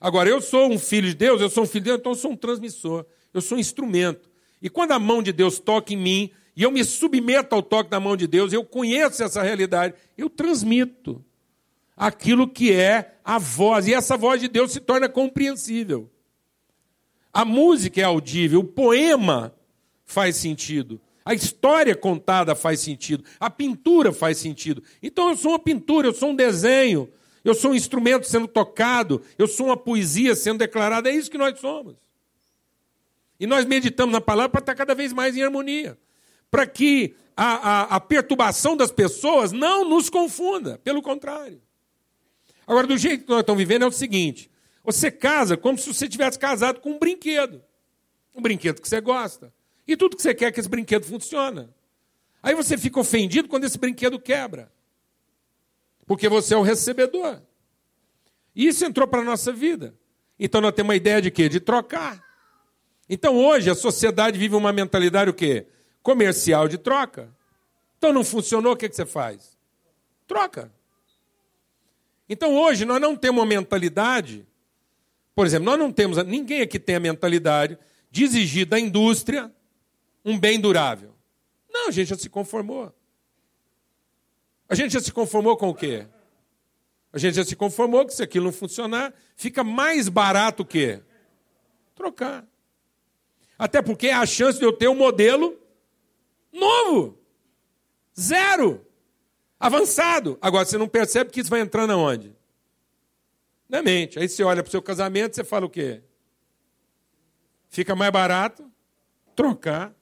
Agora, 0.00 0.28
eu 0.28 0.40
sou 0.40 0.70
um 0.70 0.78
filho 0.78 1.08
de 1.08 1.14
Deus, 1.14 1.40
eu 1.40 1.50
sou 1.50 1.64
um 1.64 1.66
filho 1.66 1.84
de 1.84 1.90
Deus, 1.90 1.98
então 1.98 2.12
eu 2.12 2.16
sou 2.16 2.30
um 2.30 2.36
transmissor, 2.36 3.04
eu 3.32 3.40
sou 3.40 3.56
um 3.56 3.60
instrumento. 3.60 4.30
E 4.60 4.68
quando 4.68 4.92
a 4.92 4.98
mão 4.98 5.22
de 5.22 5.32
Deus 5.32 5.58
toca 5.58 5.92
em 5.92 5.96
mim, 5.96 6.30
e 6.56 6.62
eu 6.62 6.70
me 6.70 6.84
submeto 6.84 7.54
ao 7.54 7.62
toque 7.62 7.90
da 7.90 8.00
mão 8.00 8.16
de 8.16 8.26
Deus, 8.26 8.52
eu 8.52 8.64
conheço 8.64 9.22
essa 9.22 9.42
realidade, 9.42 9.94
eu 10.16 10.28
transmito 10.28 11.24
aquilo 11.96 12.48
que 12.48 12.72
é 12.72 13.14
a 13.24 13.38
voz, 13.38 13.86
e 13.86 13.94
essa 13.94 14.16
voz 14.16 14.40
de 14.40 14.48
Deus 14.48 14.72
se 14.72 14.80
torna 14.80 15.08
compreensível. 15.08 16.10
A 17.32 17.44
música 17.44 18.00
é 18.00 18.04
audível, 18.04 18.60
o 18.60 18.64
poema 18.64 19.54
faz 20.04 20.36
sentido. 20.36 21.00
A 21.24 21.34
história 21.34 21.94
contada 21.94 22.54
faz 22.54 22.80
sentido, 22.80 23.24
a 23.38 23.48
pintura 23.48 24.12
faz 24.12 24.38
sentido. 24.38 24.82
Então 25.02 25.30
eu 25.30 25.36
sou 25.36 25.52
uma 25.52 25.58
pintura, 25.58 26.08
eu 26.08 26.14
sou 26.14 26.30
um 26.30 26.34
desenho, 26.34 27.08
eu 27.44 27.54
sou 27.54 27.70
um 27.70 27.74
instrumento 27.74 28.26
sendo 28.26 28.48
tocado, 28.48 29.22
eu 29.38 29.46
sou 29.46 29.66
uma 29.66 29.76
poesia 29.76 30.34
sendo 30.34 30.58
declarada, 30.58 31.08
é 31.08 31.14
isso 31.14 31.30
que 31.30 31.38
nós 31.38 31.58
somos. 31.60 31.94
E 33.40 33.46
nós 33.46 33.64
meditamos 33.64 34.12
na 34.12 34.20
palavra 34.20 34.50
para 34.50 34.60
estar 34.60 34.74
cada 34.74 34.94
vez 34.94 35.14
mais 35.14 35.34
em 35.34 35.42
harmonia, 35.42 35.98
para 36.50 36.66
que 36.66 37.16
a, 37.34 37.44
a, 37.44 37.82
a 37.96 38.00
perturbação 38.00 38.76
das 38.76 38.92
pessoas 38.92 39.50
não 39.50 39.88
nos 39.88 40.10
confunda, 40.10 40.78
pelo 40.84 41.00
contrário. 41.00 41.60
Agora, 42.66 42.86
do 42.86 42.98
jeito 42.98 43.24
que 43.24 43.30
nós 43.30 43.40
estamos 43.40 43.58
vivendo 43.58 43.84
é 43.84 43.88
o 43.88 43.92
seguinte: 43.92 44.50
você 44.84 45.10
casa 45.10 45.56
como 45.56 45.78
se 45.78 45.92
você 45.92 46.06
tivesse 46.06 46.38
casado 46.38 46.80
com 46.80 46.90
um 46.90 46.98
brinquedo, 46.98 47.64
um 48.36 48.42
brinquedo 48.42 48.78
que 48.78 48.88
você 48.88 49.00
gosta. 49.00 49.50
E 49.88 49.96
tudo 49.96 50.16
que 50.16 50.22
você 50.22 50.34
quer 50.34 50.46
é 50.46 50.52
que 50.52 50.60
esse 50.60 50.68
brinquedo 50.68 51.04
funcione. 51.06 51.66
Aí 52.42 52.54
você 52.54 52.76
fica 52.76 53.00
ofendido 53.00 53.48
quando 53.48 53.64
esse 53.64 53.78
brinquedo 53.78 54.20
quebra. 54.20 54.70
Porque 56.06 56.28
você 56.28 56.54
é 56.54 56.56
o 56.56 56.62
recebedor. 56.62 57.40
E 58.54 58.66
isso 58.66 58.84
entrou 58.84 59.08
para 59.08 59.20
a 59.20 59.24
nossa 59.24 59.50
vida. 59.50 59.94
Então 60.38 60.60
nós 60.60 60.72
temos 60.72 60.90
uma 60.90 60.96
ideia 60.96 61.22
de 61.22 61.30
quê? 61.30 61.48
De 61.48 61.58
trocar. 61.58 62.29
Então 63.12 63.36
hoje 63.36 63.68
a 63.68 63.74
sociedade 63.74 64.38
vive 64.38 64.54
uma 64.54 64.72
mentalidade 64.72 65.28
o 65.28 65.34
quê? 65.34 65.66
Comercial 66.00 66.68
de 66.68 66.78
troca. 66.78 67.28
Então 67.98 68.12
não 68.12 68.22
funcionou, 68.22 68.74
o 68.74 68.76
que, 68.76 68.88
que 68.88 68.94
você 68.94 69.04
faz? 69.04 69.58
Troca. 70.28 70.72
Então 72.28 72.54
hoje 72.54 72.84
nós 72.84 73.00
não 73.00 73.16
temos 73.16 73.40
uma 73.40 73.46
mentalidade, 73.46 74.46
por 75.34 75.44
exemplo, 75.44 75.64
nós 75.66 75.76
não 75.76 75.90
temos, 75.90 76.24
ninguém 76.24 76.60
aqui 76.60 76.78
tem 76.78 76.94
a 76.94 77.00
mentalidade 77.00 77.76
de 78.12 78.22
exigir 78.22 78.64
da 78.64 78.78
indústria 78.78 79.52
um 80.24 80.38
bem 80.38 80.60
durável. 80.60 81.12
Não, 81.68 81.88
a 81.88 81.90
gente 81.90 82.10
já 82.10 82.16
se 82.16 82.28
conformou. 82.28 82.94
A 84.68 84.74
gente 84.76 84.92
já 84.92 85.00
se 85.00 85.10
conformou 85.10 85.56
com 85.56 85.70
o 85.70 85.74
quê? 85.74 86.06
A 87.12 87.18
gente 87.18 87.34
já 87.34 87.44
se 87.44 87.56
conformou 87.56 88.06
que 88.06 88.14
se 88.14 88.22
aquilo 88.22 88.44
não 88.44 88.52
funcionar, 88.52 89.12
fica 89.34 89.64
mais 89.64 90.08
barato 90.08 90.62
o 90.62 90.66
quê? 90.66 91.02
Trocar. 91.96 92.46
Até 93.60 93.82
porque 93.82 94.06
é 94.06 94.14
a 94.14 94.24
chance 94.24 94.58
de 94.58 94.64
eu 94.64 94.72
ter 94.72 94.88
um 94.88 94.94
modelo 94.94 95.54
novo. 96.50 97.18
Zero. 98.18 98.86
Avançado. 99.58 100.38
Agora, 100.40 100.64
você 100.64 100.78
não 100.78 100.88
percebe 100.88 101.30
que 101.30 101.40
isso 101.42 101.50
vai 101.50 101.60
entrando 101.60 101.92
aonde? 101.92 102.34
Na 103.68 103.82
mente. 103.82 104.18
Aí 104.18 104.26
você 104.30 104.42
olha 104.42 104.62
para 104.62 104.68
o 104.68 104.70
seu 104.70 104.80
casamento, 104.80 105.36
você 105.36 105.44
fala 105.44 105.66
o 105.66 105.68
quê? 105.68 106.00
Fica 107.68 107.94
mais 107.94 108.10
barato 108.10 108.64
trocar. 109.36 109.94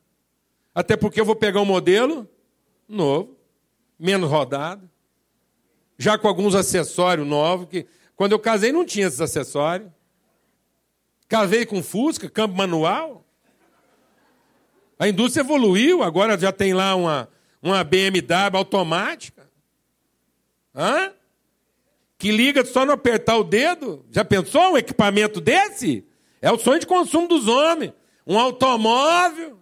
Até 0.73 0.97
porque 0.97 1.21
eu 1.21 1.25
vou 1.25 1.35
pegar 1.35 1.61
um 1.61 1.65
modelo 1.65 2.31
novo, 2.87 3.37
menos 3.99 4.31
rodado, 4.31 4.89
já 5.99 6.17
com 6.17 6.29
alguns 6.29 6.55
acessórios 6.55 7.27
novos, 7.27 7.69
que 7.69 7.89
quando 8.15 8.31
eu 8.31 8.39
casei 8.39 8.71
não 8.71 8.85
tinha 8.85 9.09
esses 9.09 9.21
acessórios. 9.21 9.91
Casei 11.27 11.67
com 11.67 11.83
Fusca, 11.83 12.31
câmbio 12.31 12.57
manual. 12.57 13.25
A 14.99 15.09
indústria 15.09 15.43
evoluiu, 15.43 16.03
agora 16.03 16.37
já 16.39 16.51
tem 16.51 16.75
lá 16.75 16.95
uma, 16.95 17.29
uma 17.63 17.85
BMW 17.85 18.57
automática. 18.57 19.49
Hã? 20.75 21.13
Que 22.19 22.33
liga 22.33 22.65
só 22.65 22.85
no 22.85 22.93
apertar 22.93 23.37
o 23.37 23.45
dedo. 23.45 24.05
Já 24.11 24.25
pensou 24.25 24.73
um 24.73 24.79
equipamento 24.79 25.41
desse? 25.41 26.05
É 26.43 26.51
o 26.51 26.59
sonho 26.59 26.81
de 26.81 26.87
consumo 26.87 27.29
dos 27.29 27.47
homens. 27.47 27.93
Um 28.27 28.39
automóvel. 28.39 29.59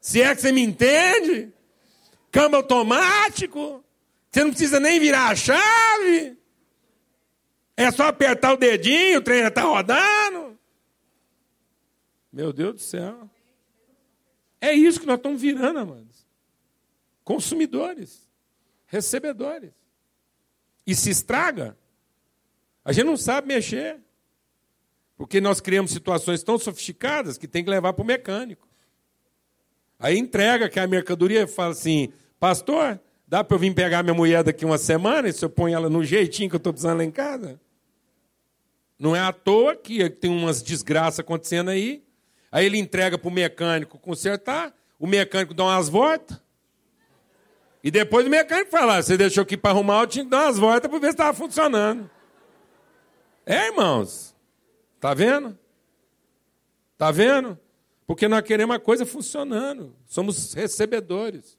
Se 0.00 0.20
é 0.20 0.34
que 0.34 0.42
você 0.42 0.52
me 0.52 0.60
entende. 0.60 1.50
Câmbio 2.30 2.58
automático. 2.58 3.82
Você 4.30 4.44
não 4.44 4.50
precisa 4.50 4.78
nem 4.78 5.00
virar 5.00 5.28
a 5.28 5.36
chave. 5.36 6.36
É 7.76 7.90
só 7.90 8.08
apertar 8.08 8.52
o 8.52 8.56
dedinho, 8.56 9.18
o 9.18 9.22
trem 9.22 9.40
já 9.40 9.48
está 9.48 9.62
rodando. 9.62 10.58
Meu 12.32 12.52
Deus 12.52 12.74
do 12.74 12.80
céu. 12.80 13.30
É 14.68 14.72
isso 14.72 15.00
que 15.00 15.06
nós 15.06 15.16
estamos 15.16 15.40
virando, 15.40 15.78
amados. 15.78 16.26
Consumidores, 17.24 18.28
recebedores. 18.86 19.72
E 20.86 20.94
se 20.94 21.10
estraga, 21.10 21.76
a 22.84 22.92
gente 22.92 23.06
não 23.06 23.16
sabe 23.16 23.48
mexer. 23.48 24.00
Porque 25.16 25.40
nós 25.40 25.60
criamos 25.60 25.92
situações 25.92 26.42
tão 26.42 26.58
sofisticadas 26.58 27.38
que 27.38 27.46
tem 27.46 27.62
que 27.62 27.70
levar 27.70 27.92
para 27.92 28.02
o 28.02 28.06
mecânico. 28.06 28.68
Aí 29.98 30.18
entrega 30.18 30.68
que 30.68 30.80
a 30.80 30.86
mercadoria 30.86 31.46
fala 31.46 31.70
assim, 31.70 32.12
pastor, 32.38 33.00
Dá 33.26 33.42
para 33.42 33.56
eu 33.56 33.58
vir 33.58 33.74
pegar 33.74 34.02
minha 34.02 34.14
mulher 34.14 34.44
daqui 34.44 34.64
uma 34.64 34.78
semana 34.78 35.28
e 35.28 35.32
se 35.32 35.44
eu 35.44 35.50
ponho 35.50 35.74
ela 35.74 35.88
no 35.88 36.04
jeitinho 36.04 36.48
que 36.48 36.54
eu 36.54 36.58
estou 36.58 36.72
precisando 36.72 36.98
lá 36.98 37.04
em 37.04 37.10
casa? 37.10 37.58
Não 38.98 39.16
é 39.16 39.20
à 39.20 39.32
toa 39.32 39.74
que 39.74 40.08
tem 40.08 40.30
umas 40.30 40.62
desgraças 40.62 41.20
acontecendo 41.20 41.70
aí. 41.70 42.04
Aí 42.54 42.66
ele 42.66 42.78
entrega 42.78 43.18
para 43.18 43.26
o 43.26 43.32
mecânico 43.32 43.98
consertar, 43.98 44.72
o 44.96 45.08
mecânico 45.08 45.52
dá 45.52 45.64
umas 45.64 45.88
voltas. 45.88 46.40
E 47.82 47.90
depois 47.90 48.24
o 48.24 48.30
mecânico 48.30 48.70
fala: 48.70 49.02
você 49.02 49.16
deixou 49.16 49.42
aqui 49.42 49.56
para 49.56 49.72
arrumar, 49.72 50.02
eu 50.02 50.06
tinha 50.06 50.24
que 50.24 50.30
dar 50.30 50.44
umas 50.44 50.56
voltas 50.56 50.88
para 50.88 51.00
ver 51.00 51.06
se 51.08 51.14
estava 51.14 51.36
funcionando. 51.36 52.08
É, 53.44 53.66
irmãos. 53.66 54.36
Tá 55.00 55.12
vendo? 55.12 55.58
Tá 56.96 57.10
vendo? 57.10 57.58
Porque 58.06 58.28
nós 58.28 58.42
queremos 58.42 58.76
a 58.76 58.78
coisa 58.78 59.04
funcionando. 59.04 59.92
Somos 60.06 60.54
recebedores. 60.54 61.58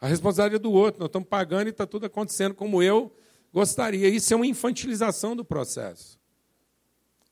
A 0.00 0.08
responsabilidade 0.08 0.56
é 0.56 0.58
do 0.58 0.72
outro. 0.72 0.98
Nós 0.98 1.10
estamos 1.10 1.28
pagando 1.28 1.68
e 1.68 1.70
está 1.70 1.86
tudo 1.86 2.06
acontecendo 2.06 2.56
como 2.56 2.82
eu 2.82 3.14
gostaria. 3.52 4.08
Isso 4.08 4.34
é 4.34 4.36
uma 4.36 4.48
infantilização 4.48 5.36
do 5.36 5.44
processo. 5.44 6.18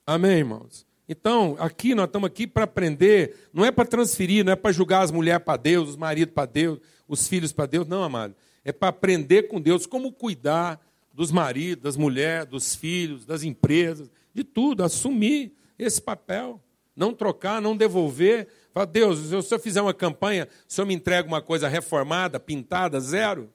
Amém, 0.06 0.38
irmãos? 0.38 0.88
Então, 1.12 1.56
aqui 1.58 1.92
nós 1.92 2.06
estamos 2.06 2.28
aqui 2.28 2.46
para 2.46 2.62
aprender, 2.62 3.48
não 3.52 3.64
é 3.64 3.72
para 3.72 3.84
transferir, 3.84 4.44
não 4.44 4.52
é 4.52 4.56
para 4.56 4.70
julgar 4.70 5.02
as 5.02 5.10
mulheres 5.10 5.42
para 5.44 5.56
Deus, 5.56 5.88
os 5.88 5.96
maridos 5.96 6.32
para 6.32 6.46
Deus, 6.46 6.78
os 7.08 7.26
filhos 7.26 7.52
para 7.52 7.66
Deus, 7.66 7.84
não, 7.88 8.04
amado. 8.04 8.32
É 8.64 8.70
para 8.70 8.90
aprender 8.90 9.48
com 9.48 9.60
Deus 9.60 9.86
como 9.86 10.12
cuidar 10.12 10.80
dos 11.12 11.32
maridos, 11.32 11.82
das 11.82 11.96
mulheres, 11.96 12.46
dos 12.46 12.76
filhos, 12.76 13.26
das 13.26 13.42
empresas, 13.42 14.08
de 14.32 14.44
tudo, 14.44 14.84
assumir 14.84 15.52
esse 15.76 16.00
papel, 16.00 16.62
não 16.94 17.12
trocar, 17.12 17.60
não 17.60 17.76
devolver, 17.76 18.46
Fala, 18.72 18.86
Deus, 18.86 19.18
se 19.18 19.52
eu 19.52 19.58
fizer 19.58 19.82
uma 19.82 19.92
campanha, 19.92 20.46
o 20.68 20.72
senhor 20.72 20.86
me 20.86 20.94
entrega 20.94 21.26
uma 21.26 21.42
coisa 21.42 21.66
reformada, 21.66 22.38
pintada, 22.38 23.00
zero? 23.00 23.52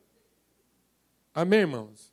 Amém, 1.34 1.60
irmãos? 1.62 2.12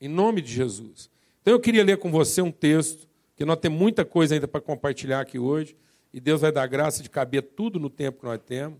Em 0.00 0.08
nome 0.08 0.42
de 0.42 0.52
Jesus. 0.52 1.08
Então 1.40 1.54
eu 1.54 1.60
queria 1.60 1.84
ler 1.84 1.98
com 1.98 2.10
você 2.10 2.42
um 2.42 2.50
texto, 2.50 3.05
que 3.36 3.44
nós 3.44 3.58
temos 3.58 3.78
muita 3.78 4.04
coisa 4.04 4.34
ainda 4.34 4.48
para 4.48 4.60
compartilhar 4.60 5.20
aqui 5.20 5.38
hoje, 5.38 5.76
e 6.12 6.18
Deus 6.18 6.40
vai 6.40 6.50
dar 6.50 6.66
graça 6.66 7.02
de 7.02 7.10
caber 7.10 7.42
tudo 7.42 7.78
no 7.78 7.90
tempo 7.90 8.20
que 8.20 8.26
nós 8.26 8.40
temos. 8.44 8.78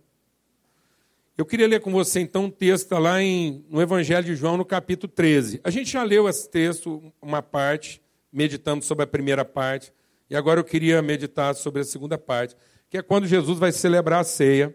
Eu 1.37 1.45
queria 1.45 1.69
ler 1.69 1.81
com 1.81 1.93
você 1.93 2.21
então 2.21 2.47
um 2.47 2.51
texto 2.51 2.85
está 2.85 2.99
lá 2.99 3.23
em, 3.23 3.65
no 3.69 3.83
Evangelho 3.83 4.25
de 4.25 4.35
João, 4.35 4.57
no 4.57 4.65
capítulo 4.65 5.13
13. 5.13 5.61
A 5.63 5.71
gente 5.71 5.91
já 5.91 6.03
leu 6.03 6.27
esse 6.29 6.49
texto, 6.49 7.13
uma 7.21 7.43
parte, 7.43 8.03
meditando 8.33 8.83
sobre 8.83 9.05
a 9.05 9.07
primeira 9.07 9.45
parte, 9.45 9.93
e 10.31 10.35
agora 10.35 10.59
eu 10.59 10.65
queria 10.65 11.01
meditar 11.03 11.55
sobre 11.55 11.83
a 11.83 11.85
segunda 11.85 12.17
parte 12.17 12.57
que 12.89 12.99
é 12.99 13.03
quando 13.03 13.27
Jesus 13.27 13.59
vai 13.59 13.73
celebrar 13.73 14.21
a 14.21 14.25
ceia, 14.25 14.75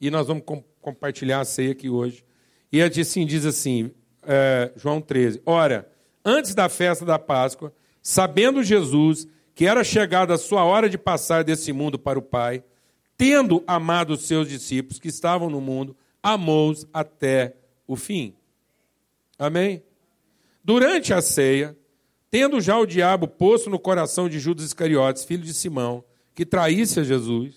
e 0.00 0.10
nós 0.10 0.26
vamos 0.26 0.44
com, 0.44 0.62
compartilhar 0.80 1.40
a 1.40 1.44
ceia 1.44 1.72
aqui 1.72 1.88
hoje. 1.88 2.24
E 2.70 2.82
assim, 2.82 3.24
diz 3.24 3.46
assim, 3.46 3.90
é, 4.22 4.72
João 4.76 5.00
13: 5.00 5.40
Ora, 5.44 5.90
antes 6.24 6.54
da 6.54 6.68
festa 6.68 7.04
da 7.04 7.18
Páscoa, 7.18 7.72
sabendo 8.08 8.62
Jesus 8.62 9.26
que 9.52 9.66
era 9.66 9.82
chegada 9.82 10.32
a 10.32 10.38
sua 10.38 10.62
hora 10.62 10.88
de 10.88 10.96
passar 10.96 11.42
desse 11.42 11.72
mundo 11.72 11.98
para 11.98 12.16
o 12.16 12.22
Pai, 12.22 12.62
tendo 13.18 13.64
amado 13.66 14.12
os 14.12 14.28
seus 14.28 14.48
discípulos 14.48 15.00
que 15.00 15.08
estavam 15.08 15.50
no 15.50 15.60
mundo, 15.60 15.96
amou-os 16.22 16.86
até 16.92 17.56
o 17.84 17.96
fim. 17.96 18.36
Amém? 19.36 19.82
Durante 20.62 21.12
a 21.12 21.20
ceia, 21.20 21.76
tendo 22.30 22.60
já 22.60 22.78
o 22.78 22.86
diabo 22.86 23.26
posto 23.26 23.68
no 23.68 23.78
coração 23.78 24.28
de 24.28 24.38
Judas 24.38 24.66
Iscariotes, 24.66 25.24
filho 25.24 25.42
de 25.42 25.52
Simão, 25.52 26.04
que 26.32 26.46
traísse 26.46 27.00
a 27.00 27.02
Jesus, 27.02 27.56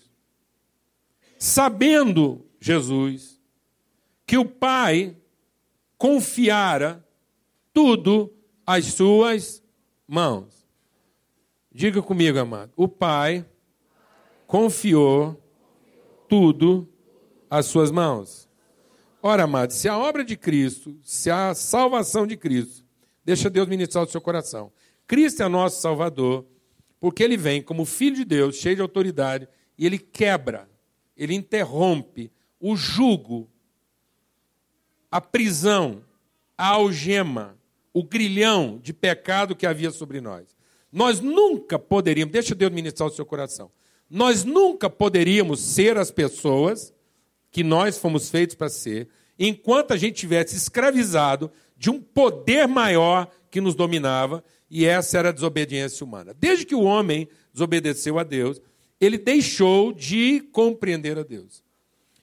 sabendo 1.38 2.44
Jesus 2.60 3.40
que 4.26 4.36
o 4.36 4.46
Pai 4.46 5.16
confiara 5.96 7.06
tudo 7.72 8.34
às 8.66 8.86
suas 8.86 9.62
mãos. 10.10 10.68
Diga 11.72 12.02
comigo, 12.02 12.40
amado. 12.40 12.72
O 12.76 12.88
Pai 12.88 13.46
confiou 14.48 15.40
tudo 16.28 16.90
às 17.48 17.68
suas 17.68 17.92
mãos. 17.92 18.50
Ora, 19.22 19.44
amado, 19.44 19.72
se 19.72 19.88
a 19.88 19.98
obra 19.98 20.24
de 20.24 20.36
Cristo, 20.36 20.98
se 21.04 21.30
a 21.30 21.54
salvação 21.54 22.26
de 22.26 22.36
Cristo, 22.36 22.84
deixa 23.24 23.50
Deus 23.50 23.68
ministrar 23.68 24.04
o 24.04 24.08
seu 24.08 24.20
coração. 24.20 24.72
Cristo 25.06 25.44
é 25.44 25.48
nosso 25.48 25.80
Salvador 25.80 26.46
porque 27.00 27.24
ele 27.24 27.38
vem 27.38 27.62
como 27.62 27.86
filho 27.86 28.16
de 28.16 28.26
Deus, 28.26 28.56
cheio 28.56 28.78
de 28.78 28.82
autoridade, 28.82 29.48
e 29.78 29.86
ele 29.86 30.00
quebra, 30.00 30.68
ele 31.16 31.36
interrompe 31.36 32.32
o 32.60 32.76
jugo, 32.76 33.48
a 35.12 35.22
prisão, 35.22 36.04
a 36.58 36.70
algema, 36.70 37.59
o 38.00 38.04
grilhão 38.04 38.80
de 38.82 38.94
pecado 38.94 39.54
que 39.54 39.68
havia 39.68 39.92
sobre 39.92 40.22
nós. 40.22 40.56
Nós 40.90 41.20
nunca 41.20 41.78
poderíamos, 41.78 42.32
deixa 42.32 42.56
Deus 42.56 42.72
ministrar 42.72 43.10
o 43.10 43.12
seu 43.12 43.26
coração, 43.26 43.70
nós 44.10 44.46
nunca 44.46 44.90
poderíamos 44.90 45.60
ser 45.60 45.98
as 45.98 46.10
pessoas 46.10 46.94
que 47.52 47.62
nós 47.62 47.98
fomos 47.98 48.30
feitos 48.30 48.56
para 48.56 48.70
ser, 48.70 49.10
enquanto 49.38 49.92
a 49.92 49.98
gente 49.98 50.16
tivesse 50.16 50.56
escravizado 50.56 51.52
de 51.78 51.90
um 51.90 52.00
poder 52.00 52.70
maior 52.70 53.30
que 53.52 53.60
nos 53.60 53.76
dominava 53.76 54.42
e 54.72 54.86
essa 54.86 55.18
era 55.18 55.28
a 55.28 55.34
desobediência 55.34 56.06
humana. 56.06 56.34
Desde 56.34 56.66
que 56.66 56.76
o 56.76 56.84
homem 56.84 57.28
desobedeceu 57.52 58.18
a 58.18 58.24
Deus, 58.24 58.62
ele 59.02 59.18
deixou 59.18 59.92
de 59.92 60.40
compreender 60.54 61.20
a 61.20 61.24
Deus. 61.24 61.62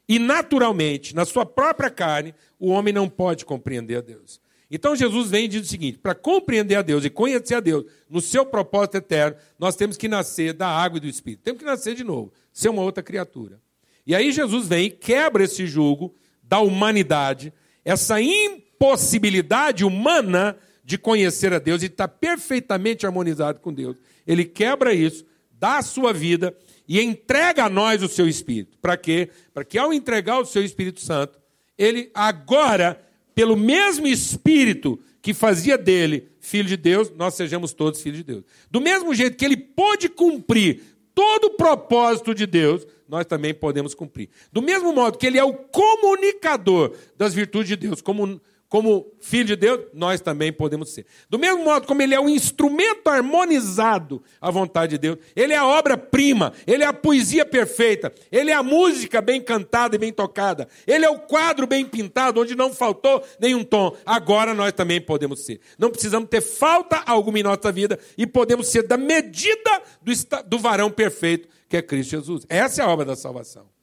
E 0.09 0.19
naturalmente, 0.19 1.15
na 1.15 1.27
sua 1.27 1.45
própria 1.45 1.91
carne, 1.91 2.35
o 2.59 2.71
homem 2.71 2.95
não 2.95 3.11
pode 3.11 3.45
compreender 3.45 3.97
a 3.97 4.01
Deus. 4.01 4.41
Então 4.71 4.97
Jesus 4.97 5.31
vem 5.31 5.45
e 5.45 5.49
diz 5.49 5.63
o 5.63 5.71
seguinte: 5.71 5.99
para 5.99 6.15
compreender 6.15 6.77
a 6.77 6.83
Deus 6.83 7.05
e 7.05 7.11
conhecer 7.11 7.55
a 7.55 7.61
Deus 7.61 7.85
no 8.11 8.21
seu 8.21 8.45
propósito 8.45 8.97
eterno, 8.97 9.37
nós 9.59 9.77
temos 9.77 9.97
que 9.97 10.09
nascer 10.09 10.53
da 10.53 10.69
água 10.69 10.99
e 10.99 11.01
do 11.01 11.07
Espírito. 11.07 11.43
Temos 11.43 11.61
que 11.61 11.65
nascer 11.65 11.95
de 11.95 12.05
novo, 12.05 12.33
ser 12.53 12.69
uma 12.69 12.83
outra 12.83 13.03
criatura. 13.03 13.61
E 14.07 14.15
aí 14.15 14.31
Jesus 14.31 14.69
vem 14.69 14.87
e 14.87 14.91
quebra 14.91 15.45
esse 15.45 15.67
jugo 15.67 16.15
da 16.43 16.61
humanidade, 16.61 17.53
essa 17.85 18.21
impossibilidade 18.21 19.85
humana 19.85 20.57
de 20.85 20.97
conhecer 20.97 21.53
a 21.53 21.59
Deus 21.59 21.83
e 21.83 21.87
estar 21.87 22.07
perfeitamente 22.07 23.05
harmonizado 23.05 23.59
com 23.59 23.73
Deus. 23.73 23.97
Ele 24.25 24.45
quebra 24.45 24.95
isso, 24.95 25.25
dá 25.51 25.79
a 25.79 25.83
sua 25.83 26.13
vida 26.13 26.57
e 26.89 27.01
entrega 27.01 27.65
a 27.65 27.69
nós 27.69 28.03
o 28.03 28.09
seu 28.09 28.29
Espírito. 28.29 28.79
Para 28.79 28.97
quê? 28.97 29.29
Para 29.53 29.65
que 29.65 29.77
ao 29.77 29.93
entregar 29.93 30.39
o 30.39 30.47
seu 30.47 30.65
Espírito 30.65 31.01
Santo, 31.01 31.41
ele 31.77 32.11
agora, 32.15 33.03
pelo 33.37 33.55
mesmo 33.55 34.07
Espírito 34.09 34.99
que 35.21 35.35
fazia 35.35 35.77
dele 35.77 36.31
filho 36.41 36.67
de 36.69 36.77
Deus, 36.77 37.11
nós 37.11 37.35
sejamos 37.35 37.75
todos 37.75 38.01
filhos 38.01 38.19
de 38.19 38.25
Deus. 38.25 38.45
Do 38.71 38.81
mesmo 38.81 39.15
jeito 39.15 39.37
que 39.37 39.45
ele 39.45 39.59
pôde 39.59 40.09
cumprir 40.09 40.81
todo 41.15 41.49
o 41.49 41.55
propósito 41.55 42.35
de 42.35 42.47
Deus, 42.47 42.87
nós 43.07 43.27
também 43.27 43.53
podemos 43.53 43.95
cumprir. 43.95 44.31
Do 44.51 44.63
mesmo 44.63 44.91
modo 44.91 45.19
que 45.19 45.27
ele 45.27 45.39
é 45.39 45.45
o 45.45 45.53
comunicador 45.53 46.97
das 47.19 47.35
virtudes 47.35 47.69
de 47.69 47.77
Deus, 47.77 48.01
como 48.01 48.41
como 48.77 49.11
filho 49.21 49.47
de 49.47 49.57
Deus, 49.57 49.87
nós 49.95 50.21
também 50.21 50.53
podemos 50.53 50.91
ser. 50.91 51.07
Do 51.31 51.39
mesmo 51.39 51.65
modo 51.65 51.87
como 51.87 52.03
ele 52.03 52.15
é 52.15 52.21
um 52.21 52.29
instrumento 52.29 53.09
harmonizado 53.09 54.23
à 54.39 54.51
vontade 54.51 54.91
de 54.91 54.99
Deus, 54.99 55.19
ele 55.35 55.55
é 55.55 55.57
a 55.57 55.65
obra-prima, 55.65 56.53
ele 56.67 56.85
é 56.85 56.87
a 56.87 56.93
poesia 56.93 57.47
perfeita, 57.47 58.13
ele 58.31 58.51
é 58.51 58.55
a 58.55 58.63
música 58.63 59.23
bem 59.23 59.41
cantada 59.41 59.97
e 59.97 59.99
bem 59.99 60.13
tocada, 60.13 60.69
ele 60.87 61.07
é 61.07 61.09
o 61.09 61.21
quadro 61.21 61.67
bem 61.67 61.87
pintado, 61.87 62.39
onde 62.39 62.55
não 62.55 62.71
faltou 62.71 63.25
nenhum 63.41 63.65
tom. 63.65 63.97
Agora 64.05 64.53
nós 64.53 64.75
também 64.75 65.01
podemos 65.01 65.47
ser. 65.47 65.59
Não 65.79 65.89
precisamos 65.89 66.29
ter 66.29 66.43
falta 66.43 67.03
alguma 67.07 67.39
em 67.39 67.43
nossa 67.43 67.73
vida 67.73 67.99
e 68.19 68.27
podemos 68.27 68.69
ser 68.69 68.83
da 68.83 68.99
medida 68.99 69.83
do, 70.03 70.13
do 70.45 70.59
varão 70.59 70.91
perfeito, 70.91 71.49
que 71.67 71.79
é 71.79 71.81
Cristo 71.81 72.11
Jesus. 72.11 72.45
Essa 72.47 72.83
é 72.83 72.85
a 72.85 72.89
obra 72.91 73.07
da 73.07 73.17
salvação. 73.17 73.76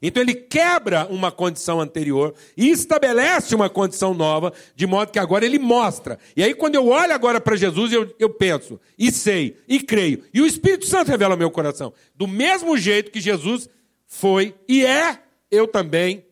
Então 0.00 0.22
ele 0.22 0.34
quebra 0.34 1.06
uma 1.06 1.32
condição 1.32 1.80
anterior 1.80 2.34
e 2.56 2.70
estabelece 2.70 3.54
uma 3.54 3.70
condição 3.70 4.12
nova, 4.12 4.52
de 4.74 4.86
modo 4.86 5.10
que 5.10 5.18
agora 5.18 5.44
ele 5.44 5.58
mostra. 5.58 6.18
E 6.36 6.42
aí, 6.42 6.54
quando 6.54 6.74
eu 6.74 6.88
olho 6.88 7.12
agora 7.12 7.40
para 7.40 7.56
Jesus, 7.56 7.92
eu, 7.92 8.14
eu 8.18 8.30
penso, 8.30 8.78
e 8.98 9.10
sei, 9.10 9.56
e 9.66 9.80
creio. 9.80 10.22
E 10.32 10.40
o 10.40 10.46
Espírito 10.46 10.86
Santo 10.86 11.08
revela 11.08 11.34
ao 11.34 11.38
meu 11.38 11.50
coração. 11.50 11.92
Do 12.14 12.28
mesmo 12.28 12.76
jeito 12.76 13.10
que 13.10 13.20
Jesus 13.20 13.68
foi 14.06 14.54
e 14.68 14.84
é, 14.84 15.18
eu 15.50 15.66
também 15.66 16.24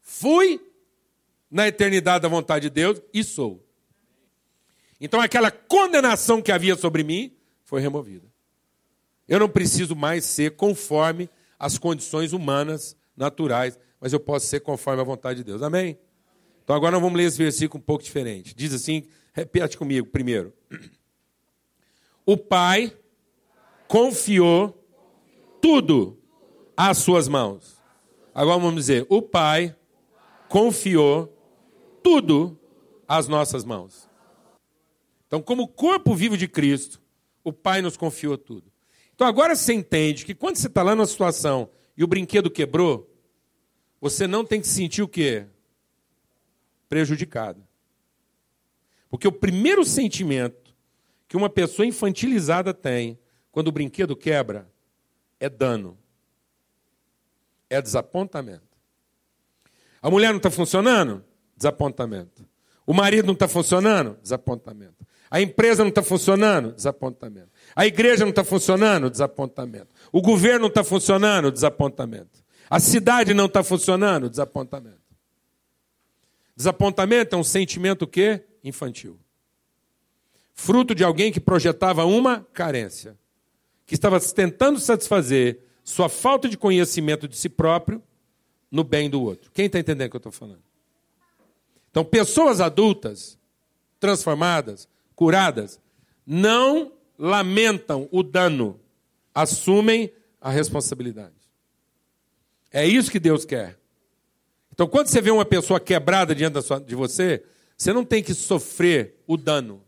fui 0.00 0.60
na 1.50 1.68
eternidade 1.68 2.22
da 2.22 2.28
vontade 2.28 2.68
de 2.68 2.70
Deus 2.70 3.00
e 3.12 3.22
sou. 3.22 3.64
Então 5.00 5.20
aquela 5.20 5.50
condenação 5.50 6.40
que 6.40 6.52
havia 6.52 6.76
sobre 6.76 7.02
mim 7.02 7.32
foi 7.64 7.80
removida. 7.80 8.26
Eu 9.28 9.40
não 9.40 9.48
preciso 9.48 9.96
mais 9.96 10.24
ser 10.24 10.52
conforme 10.52 11.28
as 11.58 11.78
condições 11.78 12.32
humanas, 12.32 12.96
naturais, 13.16 13.78
mas 14.00 14.12
eu 14.12 14.20
posso 14.20 14.46
ser 14.46 14.60
conforme 14.60 15.00
a 15.00 15.04
vontade 15.04 15.38
de 15.38 15.44
Deus. 15.44 15.62
Amém? 15.62 15.98
Então 16.62 16.74
agora 16.74 16.92
nós 16.92 17.02
vamos 17.02 17.16
ler 17.16 17.24
esse 17.24 17.38
versículo 17.38 17.80
um 17.80 17.84
pouco 17.84 18.02
diferente. 18.02 18.54
Diz 18.54 18.72
assim, 18.72 19.06
repete 19.32 19.76
comigo 19.76 20.06
primeiro. 20.06 20.52
O 22.26 22.38
Pai 22.38 22.90
confiou 23.86 24.82
tudo 25.60 26.18
às 26.74 26.96
suas 26.96 27.28
mãos. 27.28 27.82
Agora 28.34 28.58
vamos 28.58 28.76
dizer, 28.76 29.04
o 29.10 29.20
Pai 29.20 29.76
confiou 30.48 31.36
tudo 32.02 32.58
às 33.06 33.28
nossas 33.28 33.62
mãos. 33.62 34.08
Então, 35.26 35.42
como 35.42 35.68
corpo 35.68 36.14
vivo 36.14 36.36
de 36.36 36.48
Cristo, 36.48 37.00
o 37.42 37.52
Pai 37.52 37.82
nos 37.82 37.96
confiou 37.96 38.38
tudo. 38.38 38.72
Então 39.14 39.26
agora 39.26 39.54
você 39.54 39.72
entende 39.72 40.24
que 40.24 40.34
quando 40.34 40.56
você 40.56 40.66
está 40.66 40.82
lá 40.82 40.94
numa 40.94 41.06
situação 41.06 41.70
e 41.96 42.02
o 42.02 42.06
brinquedo 42.06 42.50
quebrou, 42.50 43.10
você 44.00 44.26
não 44.26 44.44
tem 44.44 44.60
que 44.60 44.66
sentir 44.66 45.02
o 45.02 45.08
quê? 45.08 45.46
Prejudicado. 46.88 47.66
Porque 49.08 49.28
o 49.28 49.32
primeiro 49.32 49.84
sentimento 49.84 50.74
que 51.28 51.36
uma 51.36 51.48
pessoa 51.48 51.86
infantilizada 51.86 52.74
tem 52.74 53.18
quando 53.52 53.68
o 53.68 53.72
brinquedo 53.72 54.16
quebra 54.16 54.68
é 55.38 55.48
dano, 55.48 55.96
é 57.70 57.80
desapontamento. 57.80 58.62
A 60.02 60.10
mulher 60.10 60.30
não 60.30 60.38
está 60.38 60.50
funcionando? 60.50 61.24
Desapontamento. 61.56 62.44
O 62.86 62.92
marido 62.92 63.26
não 63.26 63.34
está 63.34 63.48
funcionando? 63.48 64.18
Desapontamento. 64.20 65.06
A 65.30 65.40
empresa 65.40 65.82
não 65.82 65.88
está 65.88 66.02
funcionando? 66.02 66.72
Desapontamento. 66.72 67.48
A 67.74 67.86
igreja 67.86 68.24
não 68.24 68.30
está 68.30 68.44
funcionando? 68.44 69.10
Desapontamento. 69.10 69.88
O 70.12 70.22
governo 70.22 70.60
não 70.60 70.68
está 70.68 70.84
funcionando? 70.84 71.50
Desapontamento. 71.50 72.44
A 72.70 72.78
cidade 72.78 73.34
não 73.34 73.46
está 73.46 73.62
funcionando? 73.62 74.30
Desapontamento. 74.30 75.00
Desapontamento 76.56 77.34
é 77.34 77.38
um 77.38 77.44
sentimento 77.44 78.06
que 78.06 78.42
infantil. 78.62 79.18
Fruto 80.54 80.94
de 80.94 81.02
alguém 81.02 81.32
que 81.32 81.40
projetava 81.40 82.04
uma 82.04 82.46
carência, 82.52 83.18
que 83.84 83.94
estava 83.94 84.20
tentando 84.20 84.78
satisfazer 84.78 85.58
sua 85.82 86.08
falta 86.08 86.48
de 86.48 86.56
conhecimento 86.56 87.26
de 87.26 87.36
si 87.36 87.48
próprio 87.48 88.02
no 88.70 88.84
bem 88.84 89.10
do 89.10 89.20
outro. 89.20 89.50
Quem 89.52 89.66
está 89.66 89.78
entendendo 89.78 90.06
o 90.06 90.10
que 90.10 90.16
eu 90.16 90.18
estou 90.18 90.32
falando? 90.32 90.62
Então, 91.90 92.04
pessoas 92.04 92.60
adultas, 92.60 93.38
transformadas, 94.00 94.88
curadas, 95.14 95.80
não 96.26 96.92
lamentam 97.18 98.08
o 98.10 98.22
dano, 98.22 98.80
assumem 99.34 100.12
a 100.40 100.50
responsabilidade. 100.50 101.34
É 102.70 102.86
isso 102.86 103.10
que 103.10 103.20
Deus 103.20 103.44
quer. 103.44 103.78
Então, 104.72 104.88
quando 104.88 105.06
você 105.06 105.20
vê 105.20 105.30
uma 105.30 105.44
pessoa 105.44 105.78
quebrada 105.78 106.34
diante 106.34 106.58
de 106.84 106.94
você, 106.94 107.44
você 107.76 107.92
não 107.92 108.04
tem 108.04 108.22
que 108.22 108.34
sofrer 108.34 109.22
o 109.26 109.36
dano. 109.36 109.84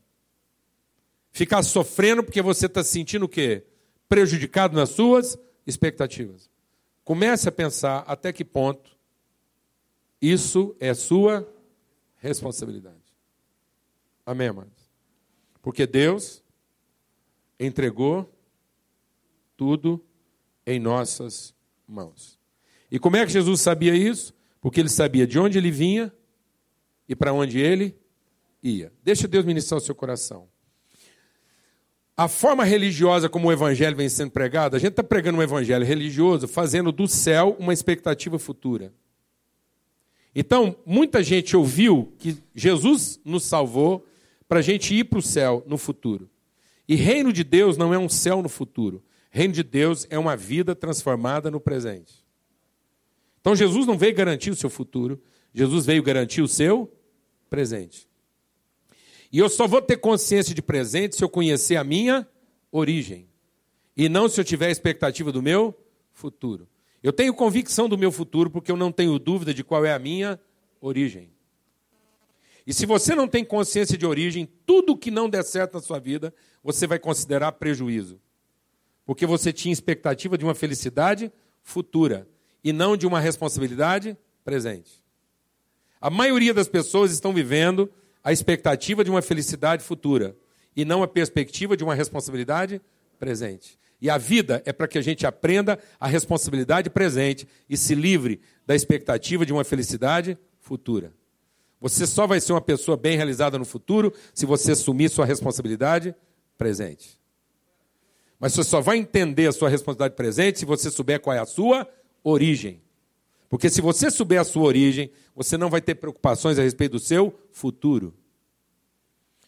Ficar 1.33 1.63
sofrendo 1.63 2.23
porque 2.23 2.41
você 2.41 2.67
está 2.67 2.83
sentindo 2.85 3.25
o 3.25 3.29
quê? 3.29 3.65
Prejudicado 4.09 4.77
nas 4.77 4.91
suas 4.91 5.37
expectativas. 5.67 6.49
Comece 7.05 7.49
a 7.49 7.53
pensar 7.53 8.05
até 8.07 8.33
que 8.33 8.45
ponto 8.45 8.97
isso 10.21 10.75
é 10.81 10.95
sua 10.95 11.47
responsabilidade. 12.17 12.97
Amém, 14.25 14.49
amados? 14.49 14.91
Porque 15.61 15.87
Deus 15.87 16.43
entregou 17.59 18.31
tudo 19.57 20.05
em 20.67 20.79
nossas 20.79 21.55
mãos. 21.87 22.39
E 22.91 22.99
como 22.99 23.17
é 23.17 23.25
que 23.25 23.33
Jesus 23.33 23.61
sabia 23.61 23.95
isso? 23.95 24.35
Porque 24.61 24.81
ele 24.81 24.89
sabia 24.89 25.27
de 25.27 25.39
onde 25.39 25.59
ele 25.59 25.71
vinha 25.71 26.13
e 27.09 27.15
para 27.15 27.33
onde 27.33 27.59
ele 27.59 27.97
ia. 28.63 28.93
Deixa 29.03 29.29
Deus 29.29 29.45
ministrar 29.45 29.79
o 29.79 29.85
seu 29.85 29.95
coração. 29.95 30.49
A 32.17 32.29
forma 32.29 32.65
religiosa 32.65 33.29
como 33.29 33.49
o 33.49 33.53
evangelho 33.53 33.95
vem 33.95 34.09
sendo 34.09 34.31
pregado, 34.31 34.75
a 34.75 34.79
gente 34.79 34.93
está 34.93 35.05
pregando 35.05 35.39
um 35.39 35.43
evangelho 35.43 35.85
religioso, 35.85 36.49
fazendo 36.49 36.91
do 36.91 37.07
céu 37.07 37.55
uma 37.59 37.75
expectativa 37.75 38.39
futura. 38.39 38.93
Então, 40.35 40.77
muita 40.85 41.23
gente 41.23 41.57
ouviu 41.57 42.13
que 42.19 42.37
Jesus 42.55 43.21
nos 43.25 43.45
salvou 43.45 44.07
para 44.49 44.61
a 44.61 44.63
gente 44.63 44.95
ir 44.95 45.05
para 45.05 45.19
o 45.19 45.23
céu 45.23 45.63
no 45.67 45.77
futuro. 45.77 46.29
E 46.89 46.95
reino 46.95 47.33
de 47.33 47.43
Deus 47.43 47.77
não 47.77 47.93
é 47.93 47.99
um 47.99 48.09
céu 48.09 48.43
no 48.43 48.49
futuro. 48.49 49.03
Reino 49.31 49.53
de 49.53 49.63
Deus 49.63 50.07
é 50.09 50.19
uma 50.19 50.37
vida 50.37 50.75
transformada 50.75 51.51
no 51.51 51.61
presente. 51.61 52.25
Então 53.41 53.55
Jesus 53.55 53.87
não 53.87 53.99
veio 53.99 54.15
garantir 54.15 54.51
o 54.51 54.57
seu 54.57 54.71
futuro, 54.71 55.21
Jesus 55.53 55.87
veio 55.87 56.03
garantir 56.03 56.43
o 56.43 56.49
seu 56.49 56.93
presente. 57.49 58.09
E 59.33 59.39
eu 59.39 59.49
só 59.49 59.67
vou 59.67 59.83
ter 59.83 59.97
consciência 59.99 60.55
de 60.55 60.63
presente 60.63 61.17
se 61.17 61.25
eu 61.25 61.29
conhecer 61.29 61.77
a 61.77 61.85
minha 61.85 62.27
origem. 62.71 63.29
E 63.97 64.09
não 64.09 64.29
se 64.29 64.41
eu 64.41 64.45
tiver 64.45 64.71
expectativa 64.71 65.33
do 65.33 65.43
meu 65.43 65.75
futuro. 66.13 66.69
Eu 67.03 67.13
tenho 67.13 67.35
convicção 67.35 67.89
do 67.89 67.99
meu 67.99 68.11
futuro 68.11 68.51
porque 68.51 68.71
eu 68.71 68.77
não 68.77 68.91
tenho 68.91 69.19
dúvida 69.19 69.53
de 69.53 69.63
qual 69.63 69.85
é 69.85 69.93
a 69.93 69.99
minha 69.99 70.41
origem. 70.81 71.31
E 72.67 72.75
se 72.75 72.85
você 72.85 73.15
não 73.15 73.29
tem 73.29 73.45
consciência 73.45 73.97
de 73.97 74.05
origem, 74.05 74.49
tudo 74.67 74.97
que 74.97 75.11
não 75.11 75.31
der 75.31 75.45
certo 75.45 75.75
na 75.75 75.81
sua 75.81 76.01
vida, 76.01 76.35
você 76.65 76.87
vai 76.87 76.99
considerar 76.99 77.53
prejuízo. 77.53 78.21
Porque 79.05 79.25
você 79.25 79.53
tinha 79.53 79.73
expectativa 79.73 80.37
de 80.37 80.45
uma 80.45 80.55
felicidade 80.55 81.33
futura 81.63 82.29
e 82.65 82.73
não 82.73 82.97
de 82.97 83.07
uma 83.07 83.21
responsabilidade 83.21 84.19
presente. 84.45 85.05
A 86.01 86.11
maioria 86.11 86.53
das 86.53 86.69
pessoas 86.69 87.13
estão 87.13 87.33
vivendo 87.33 87.89
a 88.23 88.33
expectativa 88.33 89.05
de 89.05 89.11
uma 89.11 89.23
felicidade 89.23 89.85
futura 89.85 90.37
e 90.75 90.85
não 90.85 91.05
a 91.05 91.09
perspectiva 91.09 91.77
de 91.77 91.85
uma 91.85 91.95
responsabilidade 91.95 92.83
presente. 93.19 93.79
E 94.01 94.11
a 94.11 94.19
vida 94.19 94.61
é 94.67 94.73
para 94.73 94.89
que 94.89 94.99
a 94.99 95.03
gente 95.03 95.25
aprenda 95.25 95.79
a 95.99 96.09
responsabilidade 96.09 96.91
presente 96.91 97.47
e 97.69 97.77
se 97.77 97.95
livre 97.95 98.41
da 98.67 98.75
expectativa 98.75 99.47
de 99.47 99.53
uma 99.53 99.65
felicidade 99.65 100.37
futura. 100.59 101.15
Você 101.81 102.07
só 102.07 102.27
vai 102.27 102.41
ser 102.41 102.53
uma 102.53 102.61
pessoa 102.61 102.97
bem 102.97 103.17
realizada 103.17 103.59
no 103.59 103.65
futuro 103.65 104.13
se 104.33 104.47
você 104.47 104.73
assumir 104.73 105.11
sua 105.11 105.27
responsabilidade 105.27 106.15
presente. 106.57 107.19
Mas 108.39 108.53
você 108.53 108.65
só 108.65 108.81
vai 108.81 108.99
entender 108.99 109.47
a 109.47 109.53
sua 109.53 109.69
responsabilidade 109.69 110.15
presente 110.15 110.59
se 110.59 110.65
você 110.65 110.91
souber 110.91 111.21
qual 111.21 111.35
é 111.37 111.39
a 111.39 111.47
sua 111.47 111.89
origem. 112.23 112.83
Porque 113.49 113.71
se 113.71 113.81
você 113.81 114.11
souber 114.11 114.41
a 114.41 114.45
sua 114.45 114.65
origem, 114.65 115.11
você 115.35 115.57
não 115.57 115.71
vai 115.71 115.81
ter 115.81 115.95
preocupações 115.95 116.59
a 116.59 116.63
respeito 116.63 116.93
do 116.93 116.99
seu 116.99 117.39
futuro. 117.53 118.15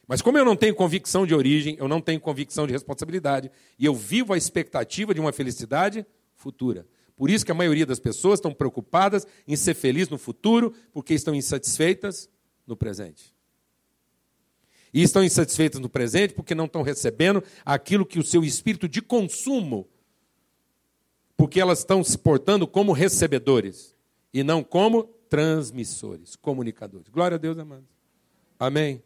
Mas 0.06 0.22
como 0.22 0.38
eu 0.38 0.44
não 0.44 0.56
tenho 0.56 0.74
convicção 0.74 1.26
de 1.26 1.34
origem, 1.34 1.76
eu 1.78 1.88
não 1.88 2.00
tenho 2.00 2.20
convicção 2.20 2.66
de 2.66 2.72
responsabilidade, 2.72 3.50
e 3.78 3.84
eu 3.84 3.94
vivo 3.94 4.32
a 4.32 4.38
expectativa 4.38 5.12
de 5.12 5.20
uma 5.20 5.32
felicidade 5.32 6.06
futura. 6.34 6.86
Por 7.18 7.28
isso 7.28 7.44
que 7.44 7.50
a 7.50 7.54
maioria 7.54 7.84
das 7.84 7.98
pessoas 7.98 8.38
estão 8.38 8.54
preocupadas 8.54 9.26
em 9.46 9.56
ser 9.56 9.74
feliz 9.74 10.08
no 10.08 10.16
futuro, 10.16 10.72
porque 10.92 11.12
estão 11.12 11.34
insatisfeitas 11.34 12.30
no 12.64 12.76
presente. 12.76 13.34
E 14.94 15.02
estão 15.02 15.24
insatisfeitas 15.24 15.80
no 15.80 15.88
presente 15.88 16.32
porque 16.32 16.54
não 16.54 16.66
estão 16.66 16.80
recebendo 16.80 17.42
aquilo 17.64 18.06
que 18.06 18.20
o 18.20 18.24
seu 18.24 18.44
espírito 18.44 18.88
de 18.88 19.02
consumo, 19.02 19.88
porque 21.36 21.60
elas 21.60 21.80
estão 21.80 22.04
se 22.04 22.16
portando 22.16 22.68
como 22.68 22.92
recebedores 22.92 23.96
e 24.32 24.44
não 24.44 24.62
como 24.62 25.02
transmissores, 25.28 26.36
comunicadores. 26.36 27.08
Glória 27.08 27.34
a 27.34 27.38
Deus, 27.38 27.58
amados. 27.58 27.88
Amém. 28.60 29.02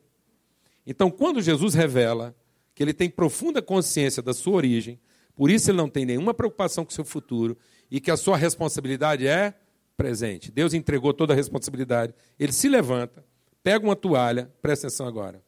Então, 0.87 1.11
quando 1.11 1.40
Jesus 1.40 1.72
revela 1.72 2.37
que 2.75 2.83
ele 2.83 2.92
tem 2.92 3.09
profunda 3.09 3.62
consciência 3.62 4.22
da 4.22 4.35
sua 4.35 4.53
origem, 4.53 5.01
por 5.35 5.51
isso 5.51 5.70
ele 5.70 5.79
não 5.79 5.88
tem 5.88 6.05
nenhuma 6.05 6.35
preocupação 6.35 6.85
com 6.85 6.90
o 6.90 6.94
seu 6.94 7.05
futuro 7.05 7.57
e 7.93 8.01
que 8.01 8.11
a 8.11 8.17
sua 8.17 8.39
responsabilidade 8.39 9.27
é 9.27 9.53
presente. 9.99 10.51
Deus 10.51 10.73
entregou 10.73 11.13
toda 11.13 11.35
a 11.35 11.37
responsabilidade. 11.37 12.15
Ele 12.39 12.51
se 12.51 12.67
levanta, 12.67 13.23
pega 13.63 13.85
uma 13.85 13.95
toalha, 13.95 14.51
presta 14.63 14.87
atenção 14.87 15.07
agora, 15.07 15.43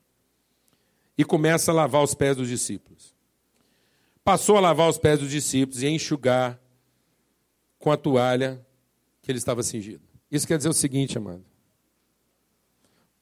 e 1.17 1.25
começa 1.25 1.71
a 1.71 1.75
lavar 1.75 2.03
os 2.03 2.13
pés 2.13 2.37
dos 2.37 2.47
discípulos. 2.47 3.15
Passou 4.23 4.59
a 4.59 4.61
lavar 4.61 4.91
os 4.91 4.99
pés 4.99 5.21
dos 5.21 5.31
discípulos 5.31 5.83
e 5.83 5.87
a 5.87 5.91
enxugar 5.91 6.61
com 7.79 7.91
a 7.91 7.97
toalha 7.97 8.63
que 9.23 9.31
ele 9.31 9.39
estava 9.39 9.63
cingido. 9.63 10.05
Isso 10.31 10.47
quer 10.47 10.59
dizer 10.59 10.69
o 10.69 10.75
seguinte, 10.75 11.17
amado. 11.17 11.47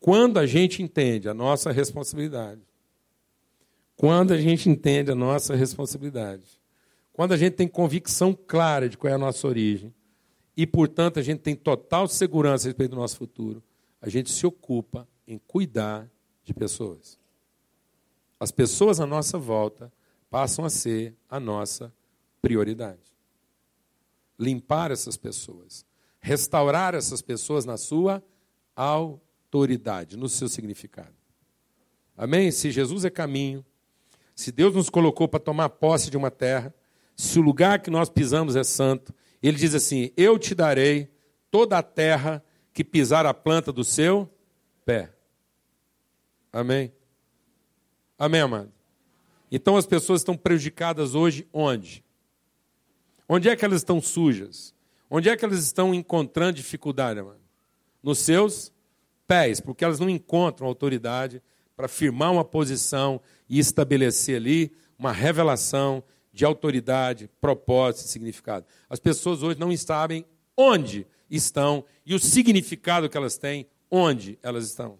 Quando 0.01 0.41
a 0.41 0.47
gente 0.47 0.83
entende 0.83 1.29
a 1.29 1.35
nossa 1.35 1.71
responsabilidade, 1.71 2.63
quando 3.95 4.33
a 4.33 4.39
gente 4.39 4.69
entende 4.69 5.13
a 5.13 5.15
nossa 5.15 5.55
responsabilidade, 5.55 6.61
quando 7.12 7.33
a 7.33 7.37
gente 7.37 7.55
tem 7.55 7.68
convicção 7.68 8.35
clara 8.35 8.88
de 8.88 8.96
qual 8.96 9.11
é 9.11 9.14
a 9.14 9.18
nossa 9.18 9.46
origem, 9.46 9.94
e, 10.57 10.66
portanto, 10.66 11.18
a 11.18 11.22
gente 11.22 11.40
tem 11.40 11.55
total 11.55 12.07
segurança 12.07 12.66
a 12.66 12.68
respeito 12.68 12.90
do 12.90 12.96
nosso 12.96 13.16
futuro, 13.16 13.62
a 14.01 14.09
gente 14.09 14.31
se 14.31 14.46
ocupa 14.46 15.09
em 15.27 15.38
cuidar 15.38 16.11
de 16.44 16.53
pessoas. 16.53 17.18
As 18.38 18.51
pessoas 18.51 19.01
à 19.01 19.07
nossa 19.07 19.38
volta 19.38 19.92
passam 20.29 20.64
a 20.64 20.70
ser 20.70 21.14
a 21.29 21.38
nossa 21.38 21.92
prioridade. 22.40 23.01
Limpar 24.38 24.90
essas 24.90 25.16
pessoas, 25.16 25.87
restaurar 26.18 26.94
essas 26.94 27.22
pessoas 27.22 27.64
na 27.64 27.77
sua 27.77 28.22
autoridade 28.75 30.16
no 30.16 30.29
seu 30.29 30.48
significado. 30.48 31.14
Amém? 32.16 32.51
Se 32.51 32.70
Jesus 32.70 33.05
é 33.05 33.11
caminho, 33.11 33.64
se 34.35 34.51
Deus 34.51 34.75
nos 34.75 34.90
colocou 34.90 35.29
para 35.29 35.40
tomar 35.40 35.68
posse 35.68 36.11
de 36.11 36.16
uma 36.16 36.31
terra, 36.31 36.75
se 37.16 37.38
o 37.38 37.42
lugar 37.42 37.81
que 37.81 37.90
nós 37.90 38.09
pisamos 38.09 38.57
é 38.57 38.64
santo, 38.64 39.14
ele 39.42 39.57
diz 39.57 39.75
assim: 39.75 40.11
Eu 40.16 40.38
te 40.38 40.55
darei 40.55 41.11
toda 41.51 41.79
a 41.79 41.83
terra 41.83 42.42
que 42.72 42.83
pisar 42.83 43.27
a 43.27 43.35
planta 43.35 43.72
do 43.72 43.85
seu 43.85 44.31
pé. 44.85 45.12
Amém? 46.53 46.92
Amém, 48.18 48.40
amado? 48.40 48.72
Então 49.51 49.77
as 49.77 49.87
pessoas 49.87 50.20
estão 50.20 50.37
prejudicadas 50.37 51.14
hoje 51.14 51.46
onde? 51.53 52.05
Onde 53.29 53.48
é 53.48 53.57
que 53.57 53.64
elas 53.64 53.81
estão 53.81 54.01
sujas? 54.01 54.75
Onde 55.11 55.29
é 55.29 55.37
que 55.37 55.44
elas 55.44 55.62
estão 55.62 55.94
encontrando 55.94 56.55
dificuldade, 56.55 57.20
amado? 57.20 57.40
Nos 58.03 58.18
seus 58.18 58.72
pés, 59.27 59.61
porque 59.61 59.85
elas 59.85 60.01
não 60.01 60.09
encontram 60.09 60.66
autoridade 60.66 61.42
para 61.77 61.88
firmar 61.88 62.33
uma 62.33 62.44
posição 62.44 63.20
e 63.48 63.59
estabelecer 63.59 64.37
ali 64.37 64.72
uma 64.98 65.12
revelação 65.12 66.03
de 66.33 66.45
autoridade, 66.45 67.29
propósito 67.40 68.07
e 68.07 68.09
significado. 68.09 68.66
As 68.88 68.99
pessoas 68.99 69.42
hoje 69.42 69.61
não 69.61 69.77
sabem 69.77 70.25
onde 70.57 71.07
estão 71.31 71.85
e 72.07 72.14
o 72.14 72.18
significado 72.18 73.09
que 73.09 73.16
elas 73.16 73.37
têm, 73.37 73.66
onde 73.90 74.38
elas 74.42 74.66
estão. 74.66 74.99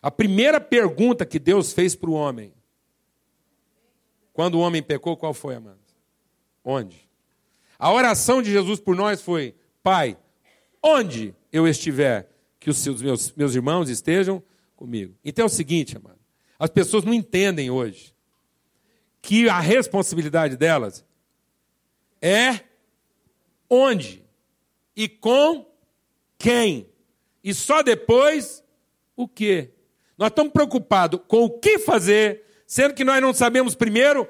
A 0.00 0.10
primeira 0.10 0.60
pergunta 0.60 1.26
que 1.26 1.38
Deus 1.38 1.72
fez 1.72 1.96
para 1.96 2.10
o 2.10 2.14
homem, 2.14 2.52
quando 4.32 4.54
o 4.54 4.60
homem 4.60 4.82
pecou, 4.82 5.16
qual 5.16 5.34
foi, 5.34 5.56
amado? 5.56 5.80
Onde? 6.64 7.08
A 7.76 7.92
oração 7.92 8.40
de 8.40 8.52
Jesus 8.52 8.78
por 8.78 8.94
nós 8.94 9.20
foi: 9.20 9.56
Pai, 9.82 10.16
onde 10.80 11.34
eu 11.52 11.66
estiver, 11.66 12.30
que 12.60 12.70
os 12.70 13.02
meus, 13.02 13.32
meus 13.32 13.54
irmãos 13.54 13.88
estejam 13.88 14.42
comigo. 14.76 15.14
Então 15.24 15.44
é 15.44 15.46
o 15.46 15.50
seguinte, 15.50 15.96
amado. 15.96 16.18
As 16.58 16.70
pessoas 16.70 17.04
não 17.04 17.14
entendem 17.14 17.70
hoje 17.70 18.14
que 19.20 19.48
a 19.48 19.60
responsabilidade 19.60 20.56
delas 20.56 21.04
é 22.20 22.60
onde 23.68 24.24
e 24.96 25.08
com 25.08 25.66
quem. 26.38 26.88
E 27.42 27.54
só 27.54 27.82
depois 27.82 28.64
o 29.16 29.28
que. 29.28 29.70
Nós 30.16 30.28
estamos 30.28 30.52
preocupados 30.52 31.20
com 31.28 31.44
o 31.44 31.50
que 31.50 31.78
fazer, 31.78 32.44
sendo 32.66 32.94
que 32.94 33.04
nós 33.04 33.20
não 33.22 33.32
sabemos 33.32 33.74
primeiro 33.74 34.28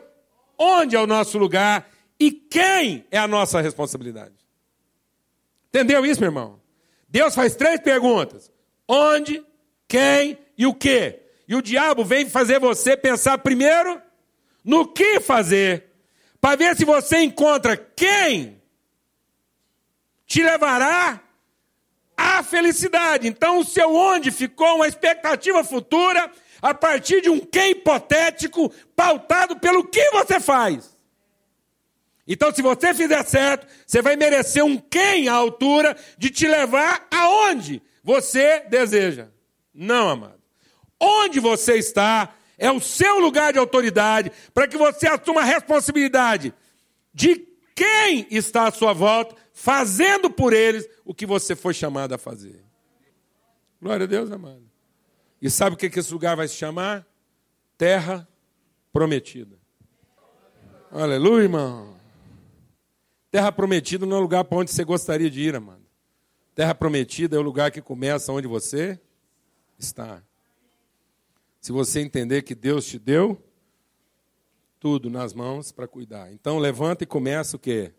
onde 0.59 0.97
é 0.97 1.01
o 1.01 1.07
nosso 1.07 1.39
lugar 1.39 1.91
e 2.21 2.31
quem 2.31 3.07
é 3.11 3.19
a 3.19 3.29
nossa 3.29 3.61
responsabilidade. 3.61 4.35
Entendeu 5.69 6.05
isso, 6.05 6.21
meu 6.21 6.29
irmão? 6.29 6.61
Deus 7.09 7.35
faz 7.35 7.55
três 7.55 7.81
perguntas: 7.81 8.51
onde, 8.87 9.45
quem 9.87 10.39
e 10.57 10.67
o 10.67 10.75
que. 10.75 11.21
E 11.47 11.55
o 11.55 11.63
diabo 11.63 12.05
vem 12.05 12.29
fazer 12.29 12.59
você 12.59 12.97
pensar 12.97 13.39
primeiro 13.39 14.03
no 14.69 14.87
que 14.87 15.19
fazer, 15.19 15.87
para 16.39 16.55
ver 16.55 16.77
se 16.77 16.85
você 16.85 17.23
encontra 17.23 17.75
quem 17.75 18.61
te 20.27 20.43
levará 20.43 21.23
à 22.15 22.43
felicidade. 22.43 23.27
Então, 23.27 23.61
o 23.61 23.65
seu 23.65 23.97
onde 23.97 24.31
ficou 24.31 24.77
uma 24.77 24.87
expectativa 24.87 25.65
futura 25.65 26.31
a 26.61 26.75
partir 26.75 27.23
de 27.23 27.31
um 27.31 27.41
quem 27.41 27.71
hipotético 27.71 28.71
pautado 28.95 29.59
pelo 29.59 29.85
que 29.85 30.11
você 30.11 30.39
faz. 30.39 30.95
Então, 32.27 32.55
se 32.55 32.61
você 32.61 32.93
fizer 32.93 33.25
certo, 33.25 33.67
você 33.87 34.03
vai 34.03 34.17
merecer 34.17 34.63
um 34.63 34.77
quem 34.77 35.29
à 35.29 35.33
altura 35.33 35.97
de 36.19 36.29
te 36.29 36.47
levar 36.47 37.09
aonde 37.11 37.81
você 38.05 38.61
deseja. 38.69 39.29
Não, 39.73 40.11
amado. 40.11 40.43
Onde 41.01 41.41
você 41.41 41.79
está 41.79 42.35
é 42.59 42.71
o 42.71 42.81
seu 42.81 43.21
lugar 43.21 43.53
de 43.53 43.59
autoridade 43.59 44.33
para 44.53 44.67
que 44.67 44.77
você 44.77 45.07
assuma 45.07 45.43
a 45.43 45.45
responsabilidade 45.45 46.53
de 47.15 47.47
quem 47.75 48.27
está 48.31 48.67
à 48.67 48.73
sua 48.73 48.93
volta, 48.93 49.37
fazendo 49.53 50.29
por 50.29 50.53
eles 50.53 50.89
o 51.05 51.15
que 51.15 51.25
você 51.25 51.55
foi 51.55 51.73
chamado 51.73 52.13
a 52.13 52.19
fazer. 52.19 52.65
Glória 53.81 54.05
a 54.05 54.09
Deus, 54.09 54.31
amado. 54.33 54.69
E 55.41 55.49
sabe 55.49 55.75
o 55.75 55.79
que 55.79 55.87
esse 55.87 56.13
lugar 56.13 56.37
vai 56.37 56.49
se 56.49 56.57
chamar? 56.57 57.07
Terra 57.77 58.29
prometida. 58.93 59.57
Aleluia, 60.91 61.45
irmão. 61.45 61.97
Terra 63.31 63.53
prometida 63.53 64.05
não 64.05 64.17
é 64.17 64.19
o 64.19 64.23
lugar 64.23 64.43
para 64.43 64.59
onde 64.59 64.73
você 64.73 64.83
gostaria 64.83 65.31
de 65.31 65.41
ir, 65.41 65.55
amado. 65.55 65.87
Terra 66.55 66.75
prometida 66.75 67.37
é 67.37 67.39
o 67.39 67.43
lugar 67.43 67.71
que 67.71 67.81
começa 67.81 68.33
onde 68.33 68.49
você 68.49 68.99
está. 69.79 70.21
Se 71.61 71.73
você 71.73 72.01
entender 72.01 72.43
que 72.43 72.55
Deus 72.55 72.87
te 72.87 72.99
deu 72.99 73.43
tudo 74.79 75.11
nas 75.11 75.35
mãos 75.35 75.73
para 75.73 75.89
cuidar. 75.89 76.33
Então 76.33 76.59
levanta 76.59 77.05
e 77.05 77.07
começa 77.07 77.57
o 77.57 77.59
quê? 77.59 77.93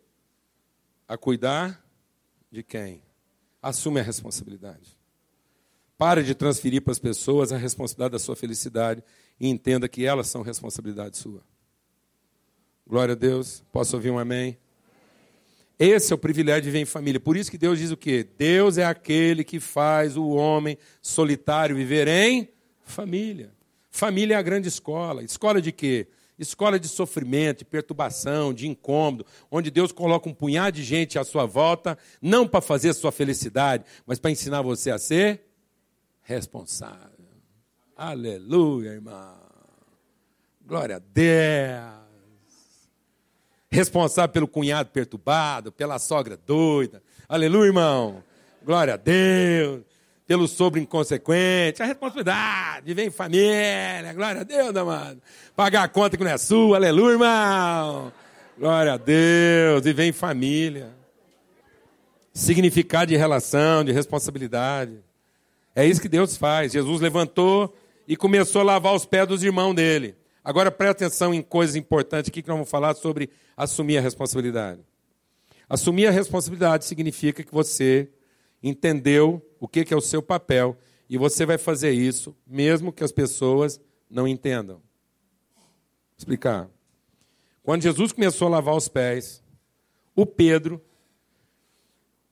A 1.08 1.18
cuidar 1.18 1.84
de 2.52 2.64
quem? 2.64 3.02
Assume 3.62 4.00
a 4.00 4.04
responsabilidade. 4.04 4.98
Pare 5.98 6.24
de 6.24 6.34
transferir 6.34 6.82
para 6.82 6.94
as 6.94 7.00
pessoas 7.00 7.52
a 7.52 7.58
responsabilidade 7.58 8.14
da 8.14 8.20
sua 8.20 8.36
felicidade 8.36 9.04
e 9.40 9.50
entenda 9.50 9.90
que 9.90 10.06
elas 10.06 10.28
são 10.28 10.42
responsabilidade 10.42 11.18
sua. 11.18 11.44
Glória 12.88 13.12
a 13.12 13.16
Deus. 13.16 13.64
Posso 13.72 13.98
ouvir 13.98 14.10
um 14.10 14.18
amém? 14.18 14.58
Esse 15.78 16.12
é 16.14 16.16
o 16.16 16.20
privilégio 16.20 16.64
de 16.64 16.70
viver 16.70 16.80
em 16.80 16.86
família. 16.86 17.20
Por 17.20 17.36
isso 17.36 17.52
que 17.52 17.58
Deus 17.58 17.78
diz 17.80 17.92
o 17.92 17.98
quê? 17.98 18.28
Deus 18.38 18.78
é 18.78 18.86
aquele 18.86 19.44
que 19.44 19.60
faz 19.60 20.16
o 20.16 20.30
homem 20.30 20.78
solitário 21.02 21.76
viver 21.76 22.08
em 22.08 22.50
família. 22.90 23.52
Família 23.90 24.36
é 24.36 24.38
a 24.38 24.42
grande 24.42 24.68
escola. 24.68 25.24
Escola 25.24 25.62
de 25.62 25.72
quê? 25.72 26.08
Escola 26.38 26.80
de 26.80 26.88
sofrimento, 26.88 27.60
de 27.60 27.66
perturbação, 27.66 28.54
de 28.54 28.68
incômodo, 28.68 29.26
onde 29.52 29.70
Deus 29.70 29.92
coloca 29.92 30.30
um 30.30 30.34
punhado 30.34 30.78
de 30.78 30.84
gente 30.84 31.20
à 31.20 31.24
sua 31.24 31.46
volta, 31.46 31.98
não 32.22 32.48
para 32.48 32.62
fazer 32.62 32.90
a 32.90 32.94
sua 32.94 33.12
felicidade, 33.12 33.84
mas 34.06 34.20
para 34.20 34.32
ensinar 34.32 34.62
você 34.62 34.90
a 34.90 34.98
ser 34.98 35.42
responsável. 36.22 37.28
Aleluia, 37.96 38.92
irmão. 38.92 39.38
Glória 40.66 40.96
a 40.96 41.00
Deus 41.00 42.00
responsável 43.70 44.34
pelo 44.34 44.48
cunhado 44.48 44.90
perturbado, 44.90 45.72
pela 45.72 46.00
sogra 46.00 46.36
doida, 46.36 47.04
Aleluia, 47.28 47.68
irmão. 47.68 48.24
Glória 48.64 48.96
a 48.96 48.98
Deus. 48.98 49.84
Pelo 50.30 50.48
sobre 50.48 50.80
inconsequente. 50.80 51.82
A 51.82 51.88
responsabilidade 51.88 52.94
vem 52.94 53.08
em 53.08 53.10
família. 53.10 54.14
Glória 54.14 54.42
a 54.42 54.44
Deus, 54.44 54.76
amado. 54.76 55.20
Pagar 55.56 55.82
a 55.82 55.88
conta 55.88 56.16
que 56.16 56.24
não 56.24 56.30
é 56.30 56.38
sua. 56.38 56.78
Aleluia, 56.78 57.14
irmão. 57.14 58.14
Glória 58.56 58.94
a 58.94 58.98
Deus. 58.98 59.84
E 59.88 59.92
vem 59.92 60.10
em 60.10 60.14
família. 60.14 60.92
Significado 62.32 63.08
de 63.08 63.18
relação, 63.18 63.84
de 63.84 63.92
responsabilidade. 63.92 65.00
É 65.76 65.84
isso 65.84 66.00
que 66.00 66.08
Deus 66.08 66.38
faz. 66.38 66.74
Jesus 66.74 67.02
levantou 67.02 67.76
e 68.08 68.16
começou 68.16 68.62
a 68.62 68.66
lavar 68.66 68.94
os 68.94 69.08
pés 69.08 69.28
dos 69.28 69.44
irmãos 69.44 69.74
dele. 69.74 70.16
Agora 70.44 70.70
presta 70.70 71.08
atenção 71.08 71.34
em 71.34 71.42
coisas 71.42 71.76
importantes 71.76 72.30
aqui 72.30 72.44
que 72.44 72.50
nós 72.50 72.58
vamos 72.58 72.70
falar 72.70 72.94
sobre 72.94 73.32
assumir 73.58 73.98
a 73.98 74.02
responsabilidade. 74.02 74.82
Assumir 75.68 76.06
a 76.06 76.12
responsabilidade 76.12 76.86
significa 76.86 77.44
que 77.44 77.52
você 77.52 78.10
entendeu 78.62 79.42
o 79.60 79.68
que 79.68 79.94
é 79.94 79.96
o 79.96 80.02
seu 80.02 80.22
papel 80.22 80.78
e 81.10 81.18
você 81.18 81.46
vai 81.46 81.58
fazer 81.58 81.92
isso 81.92 82.36
mesmo 82.46 82.94
que 82.94 83.04
as 83.04 83.12
pessoas 83.12 83.82
não 84.10 84.28
entendam. 84.28 84.78
Vou 85.56 86.18
explicar. 86.18 86.70
Quando 87.64 87.82
Jesus 87.82 88.12
começou 88.12 88.48
a 88.48 88.52
lavar 88.52 88.76
os 88.76 88.88
pés, 88.88 89.44
o 90.16 90.26
Pedro, 90.26 90.82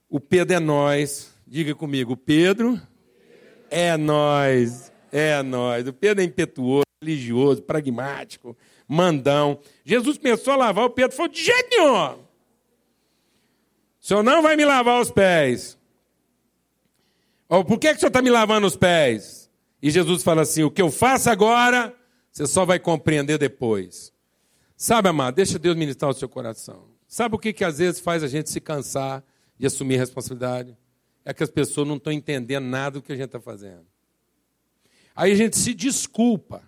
o 0.09 0.19
Pedro 0.19 0.55
é 0.55 0.59
nós, 0.59 1.33
diga 1.45 1.73
comigo, 1.75 2.13
o 2.13 2.17
Pedro 2.17 2.79
é 3.69 3.95
nós, 3.97 4.91
é 5.11 5.41
nós. 5.43 5.87
O 5.87 5.93
Pedro 5.93 6.21
é 6.21 6.25
impetuoso 6.25 6.87
religioso, 7.01 7.61
pragmático, 7.61 8.57
mandão. 8.87 9.59
Jesus 9.85 10.17
começou 10.17 10.53
a 10.53 10.57
lavar 10.57 10.85
o 10.85 10.89
Pedro 10.89 11.15
falou: 11.15 11.31
de 11.31 11.43
jeito 11.43 11.69
nenhum. 11.69 12.13
O 12.13 12.19
senhor 13.99 14.23
não 14.23 14.41
vai 14.41 14.55
me 14.55 14.65
lavar 14.65 15.01
os 15.01 15.11
pés. 15.11 15.76
Ou 17.49 17.63
por 17.63 17.79
que, 17.79 17.89
que 17.89 17.97
o 17.97 17.99
senhor 17.99 18.09
está 18.09 18.21
me 18.21 18.29
lavando 18.29 18.67
os 18.67 18.75
pés? 18.75 19.49
E 19.81 19.89
Jesus 19.89 20.23
fala 20.23 20.41
assim: 20.41 20.63
o 20.63 20.71
que 20.71 20.81
eu 20.81 20.91
faço 20.91 21.29
agora, 21.29 21.95
você 22.31 22.45
só 22.45 22.65
vai 22.65 22.79
compreender 22.79 23.37
depois. 23.37 24.13
Sabe, 24.75 25.09
amado, 25.09 25.35
deixa 25.35 25.57
Deus 25.57 25.75
ministrar 25.75 26.11
o 26.11 26.13
seu 26.13 26.29
coração. 26.29 26.89
Sabe 27.07 27.35
o 27.35 27.39
que, 27.39 27.53
que 27.53 27.63
às 27.63 27.79
vezes 27.79 27.99
faz 27.99 28.21
a 28.21 28.27
gente 28.27 28.49
se 28.49 28.59
cansar 28.59 29.23
de 29.57 29.65
assumir 29.65 29.97
responsabilidade? 29.97 30.77
É 31.25 31.33
que 31.33 31.43
as 31.43 31.49
pessoas 31.49 31.87
não 31.87 31.95
estão 31.95 32.13
entendendo 32.13 32.65
nada 32.65 32.99
do 32.99 33.01
que 33.01 33.11
a 33.11 33.15
gente 33.15 33.25
está 33.25 33.39
fazendo. 33.39 33.85
Aí 35.15 35.31
a 35.31 35.35
gente 35.35 35.57
se 35.57 35.73
desculpa 35.73 36.61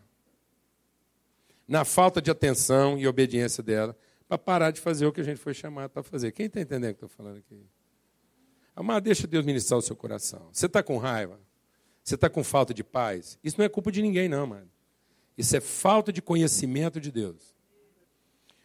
na 1.67 1.85
falta 1.85 2.19
de 2.19 2.31
atenção 2.31 2.97
e 2.97 3.07
obediência 3.07 3.61
dela, 3.61 3.95
para 4.27 4.39
parar 4.39 4.71
de 4.71 4.81
fazer 4.81 5.05
o 5.05 5.11
que 5.11 5.21
a 5.21 5.23
gente 5.23 5.37
foi 5.37 5.53
chamado 5.53 5.91
para 5.91 6.01
fazer. 6.01 6.31
Quem 6.31 6.47
está 6.47 6.59
entendendo 6.59 6.91
o 6.91 6.95
que 6.95 7.03
eu 7.03 7.07
estou 7.07 7.09
falando 7.09 7.37
aqui? 7.37 7.63
Amado, 8.79 9.03
deixa 9.03 9.27
Deus 9.27 9.45
ministrar 9.45 9.77
o 9.77 9.81
seu 9.81 9.93
coração. 9.93 10.47
Você 10.53 10.65
está 10.65 10.81
com 10.81 10.97
raiva? 10.97 11.37
Você 12.01 12.15
está 12.15 12.29
com 12.29 12.41
falta 12.45 12.73
de 12.73 12.81
paz? 12.81 13.37
Isso 13.43 13.57
não 13.57 13.65
é 13.65 13.67
culpa 13.67 13.91
de 13.91 14.01
ninguém, 14.01 14.29
não, 14.29 14.47
mano. 14.47 14.69
Isso 15.37 15.53
é 15.57 15.59
falta 15.59 16.13
de 16.13 16.21
conhecimento 16.21 16.97
de 16.97 17.11
Deus. 17.11 17.53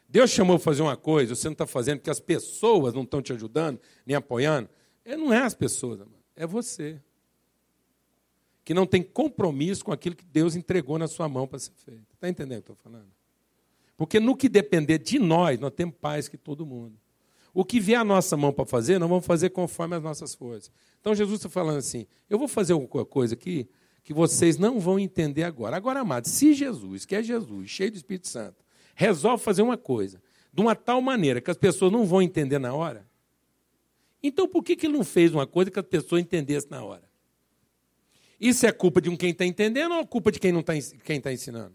Deus 0.08 0.30
chamou 0.30 0.56
para 0.56 0.62
fazer 0.62 0.82
uma 0.82 0.96
coisa, 0.96 1.34
você 1.34 1.48
não 1.48 1.54
está 1.54 1.66
fazendo 1.66 1.98
porque 1.98 2.10
as 2.10 2.20
pessoas 2.20 2.94
não 2.94 3.02
estão 3.02 3.20
te 3.20 3.32
ajudando, 3.32 3.80
nem 4.06 4.14
apoiando. 4.14 4.68
É, 5.04 5.16
não 5.16 5.32
é 5.32 5.40
as 5.40 5.52
pessoas, 5.52 5.98
mano. 5.98 6.14
é 6.36 6.46
você 6.46 7.02
que 8.64 8.72
não 8.72 8.86
tem 8.86 9.02
compromisso 9.02 9.84
com 9.84 9.90
aquilo 9.90 10.14
que 10.14 10.24
Deus 10.24 10.54
entregou 10.54 10.96
na 10.96 11.08
sua 11.08 11.28
mão 11.28 11.48
para 11.48 11.58
ser 11.58 11.72
feito. 11.72 12.14
Está 12.14 12.28
entendendo 12.28 12.60
o 12.60 12.62
que 12.62 12.70
eu 12.70 12.74
estou 12.74 12.92
falando? 12.92 13.10
Porque 13.96 14.20
no 14.20 14.36
que 14.36 14.48
depender 14.48 14.98
de 14.98 15.18
nós, 15.18 15.58
nós 15.58 15.72
temos 15.72 15.96
paz 16.00 16.28
que 16.28 16.38
todo 16.38 16.64
mundo. 16.64 16.96
O 17.54 17.64
que 17.64 17.78
vier 17.78 18.00
a 18.00 18.04
nossa 18.04 18.36
mão 18.36 18.52
para 18.52 18.66
fazer, 18.66 18.98
nós 18.98 19.08
vamos 19.08 19.24
fazer 19.24 19.50
conforme 19.50 19.94
as 19.94 20.02
nossas 20.02 20.34
forças. 20.34 20.72
Então 21.00 21.14
Jesus 21.14 21.38
está 21.38 21.48
falando 21.48 21.78
assim: 21.78 22.04
eu 22.28 22.36
vou 22.36 22.48
fazer 22.48 22.72
alguma 22.72 23.04
coisa 23.04 23.34
aqui 23.34 23.68
que 24.02 24.12
vocês 24.12 24.58
não 24.58 24.80
vão 24.80 24.98
entender 24.98 25.44
agora. 25.44 25.76
Agora, 25.76 26.00
amados, 26.00 26.32
se 26.32 26.52
Jesus, 26.52 27.06
que 27.06 27.14
é 27.14 27.22
Jesus, 27.22 27.70
cheio 27.70 27.92
do 27.92 27.96
Espírito 27.96 28.26
Santo, 28.26 28.64
resolve 28.94 29.42
fazer 29.42 29.62
uma 29.62 29.78
coisa 29.78 30.20
de 30.52 30.60
uma 30.60 30.74
tal 30.74 31.00
maneira 31.00 31.40
que 31.40 31.50
as 31.50 31.56
pessoas 31.56 31.92
não 31.92 32.04
vão 32.04 32.20
entender 32.20 32.58
na 32.58 32.74
hora, 32.74 33.06
então 34.22 34.48
por 34.48 34.62
que, 34.62 34.74
que 34.74 34.86
ele 34.86 34.96
não 34.96 35.04
fez 35.04 35.32
uma 35.32 35.46
coisa 35.46 35.70
que 35.70 35.78
as 35.78 35.86
pessoas 35.86 36.22
entendessem 36.22 36.70
na 36.70 36.82
hora? 36.82 37.02
Isso 38.40 38.66
é 38.66 38.72
culpa 38.72 39.00
de 39.00 39.08
um 39.08 39.16
quem 39.16 39.30
está 39.30 39.44
entendendo 39.44 39.92
ou 39.92 40.00
é 40.00 40.06
culpa 40.06 40.32
de 40.32 40.40
quem 40.40 40.50
não 40.50 40.60
está 40.60 40.72
quem 41.04 41.18
está 41.18 41.32
ensinando? 41.32 41.74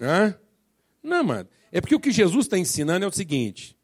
Hã? 0.00 0.38
Não, 1.02 1.22
mano. 1.22 1.48
É 1.70 1.80
porque 1.80 1.94
o 1.94 2.00
que 2.00 2.10
Jesus 2.10 2.46
está 2.46 2.58
ensinando 2.58 3.04
é 3.04 3.08
o 3.08 3.12
seguinte: 3.12 3.76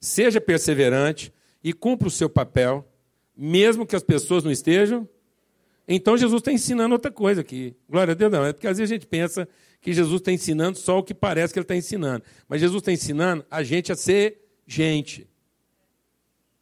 seja 0.00 0.40
perseverante 0.40 1.32
e 1.62 1.72
cumpra 1.72 2.08
o 2.08 2.10
seu 2.10 2.28
papel, 2.28 2.88
mesmo 3.36 3.86
que 3.86 3.94
as 3.94 4.02
pessoas 4.02 4.42
não 4.42 4.50
estejam. 4.50 5.08
Então 5.86 6.16
Jesus 6.16 6.40
está 6.40 6.52
ensinando 6.52 6.94
outra 6.94 7.10
coisa 7.10 7.40
aqui. 7.40 7.76
Glória 7.88 8.12
a 8.12 8.14
Deus, 8.14 8.32
não. 8.32 8.44
É 8.44 8.52
porque 8.52 8.66
às 8.66 8.78
vezes 8.78 8.90
a 8.90 8.94
gente 8.94 9.06
pensa 9.06 9.48
que 9.80 9.92
Jesus 9.92 10.20
está 10.20 10.32
ensinando 10.32 10.78
só 10.78 10.98
o 10.98 11.02
que 11.02 11.14
parece 11.14 11.52
que 11.52 11.58
ele 11.58 11.64
está 11.64 11.76
ensinando. 11.76 12.24
Mas 12.48 12.60
Jesus 12.60 12.80
está 12.80 12.92
ensinando 12.92 13.44
a 13.50 13.62
gente 13.62 13.92
a 13.92 13.96
ser 13.96 14.40
gente. 14.66 15.28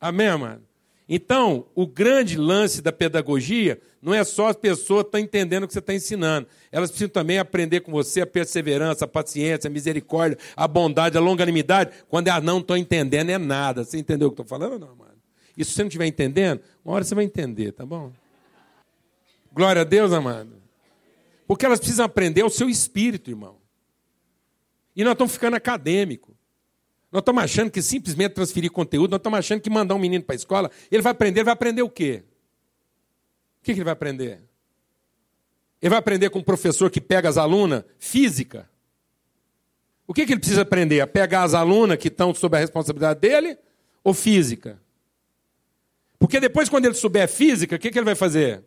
Amém, 0.01 0.37
mano? 0.37 0.68
Então, 1.09 1.67
o 1.75 1.87
grande 1.87 2.37
lance 2.37 2.83
da 2.83 2.93
pedagogia 2.93 3.81
não 4.03 4.13
é 4.13 4.23
só 4.25 4.49
as 4.49 4.57
pessoas 4.57 5.07
estar 5.07 5.19
entendendo 5.19 5.65
o 5.65 5.67
que 5.67 5.73
você 5.73 5.79
está 5.79 5.95
ensinando. 5.95 6.47
Elas 6.71 6.91
precisam 6.91 7.09
também 7.09 7.39
aprender 7.39 7.81
com 7.81 7.91
você 7.91 8.21
a 8.21 8.27
perseverança, 8.27 9.07
a 9.07 9.09
paciência, 9.09 9.69
a 9.69 9.71
misericórdia, 9.71 10.37
a 10.55 10.69
bondade, 10.69 11.17
a 11.17 11.21
longanimidade. 11.21 11.93
Quando 12.09 12.29
elas 12.29 12.45
não 12.45 12.59
estão 12.59 12.77
entendendo, 12.77 13.31
é 13.31 13.39
nada. 13.39 13.85
Você 13.85 13.97
entendeu 13.99 14.29
o 14.29 14.33
que 14.33 14.41
eu 14.41 14.45
estou 14.45 14.59
falando 14.59 14.75
ou 14.75 14.79
não, 14.79 14.95
mano? 14.95 15.17
E 15.57 15.65
se 15.65 15.73
você 15.73 15.83
não 15.83 15.89
estiver 15.89 16.07
entendendo, 16.07 16.61
uma 16.85 16.95
hora 16.95 17.05
você 17.05 17.15
vai 17.15 17.25
entender, 17.25 17.73
tá 17.73 17.87
bom? 17.87 18.13
Glória 19.51 19.83
a 19.83 19.85
Deus, 19.85 20.13
amado. 20.13 20.63
Porque 21.47 21.65
elas 21.65 21.81
precisam 21.81 22.05
aprender 22.05 22.45
o 22.45 22.51
seu 22.51 22.69
espírito, 22.69 23.31
irmão. 23.31 23.57
E 24.95 25.03
nós 25.03 25.15
estamos 25.15 25.33
ficando 25.33 25.57
acadêmicos. 25.57 26.38
Nós 27.11 27.21
estamos 27.21 27.43
achando 27.43 27.71
que 27.71 27.81
simplesmente 27.81 28.35
transferir 28.35 28.71
conteúdo, 28.71 29.11
nós 29.11 29.19
estamos 29.19 29.39
achando 29.39 29.61
que 29.61 29.71
mandar 29.71 29.95
um 29.95 29.99
menino 29.99 30.23
para 30.23 30.35
a 30.35 30.37
escola, 30.37 30.71
ele 30.91 31.03
vai 31.03 31.13
aprender, 31.13 31.41
ele 31.41 31.45
vai 31.45 31.55
aprender 31.55 31.83
o 31.83 31.89
quê? 31.89 32.23
O 33.61 33.65
que, 33.65 33.73
ele 33.73 33.85
vai 33.85 33.93
aprender? 33.93 34.41
Ele 35.81 35.91
vai 35.91 35.99
aprender 35.99 36.31
com 36.31 36.39
um 36.39 36.45
professor 36.45 36.91
que 36.91 37.01
pega 37.01 37.29
as 37.29 37.39
alunas? 37.39 37.85
Física. 37.99 38.69
O 40.07 40.15
que, 40.15 40.27
que 40.27 40.33
ele 40.33 40.41
precisa 40.41 40.63
aprender? 40.63 41.01
A 41.01 41.07
pegar 41.07 41.43
as 41.43 41.55
alunas 41.55 41.99
que 41.99 42.09
estão 42.09 42.35
sob 42.35 42.57
a 42.57 42.61
responsabilidade 42.61 43.21
dele 43.21 43.59
ou 44.03 44.13
física? 44.13 44.81
Porque 46.19 46.41
depois, 46.41 46.69
quando 46.69 46.87
ele 46.87 46.95
souber 46.95 47.29
física, 47.29 47.77
o 47.77 47.79
que, 47.79 47.91
que 47.91 47.99
ele 47.99 48.05
vai 48.05 48.15
fazer? 48.15 48.65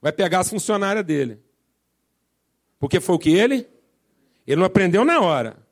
Vai 0.00 0.12
pegar 0.12 0.40
as 0.40 0.50
funcionárias 0.50 1.04
dele. 1.04 1.40
Porque 2.78 3.00
foi 3.00 3.14
o 3.14 3.18
que 3.18 3.30
ele? 3.30 3.66
Ele 4.46 4.56
não 4.56 4.66
aprendeu 4.66 5.04
na 5.04 5.20
hora. 5.20 5.63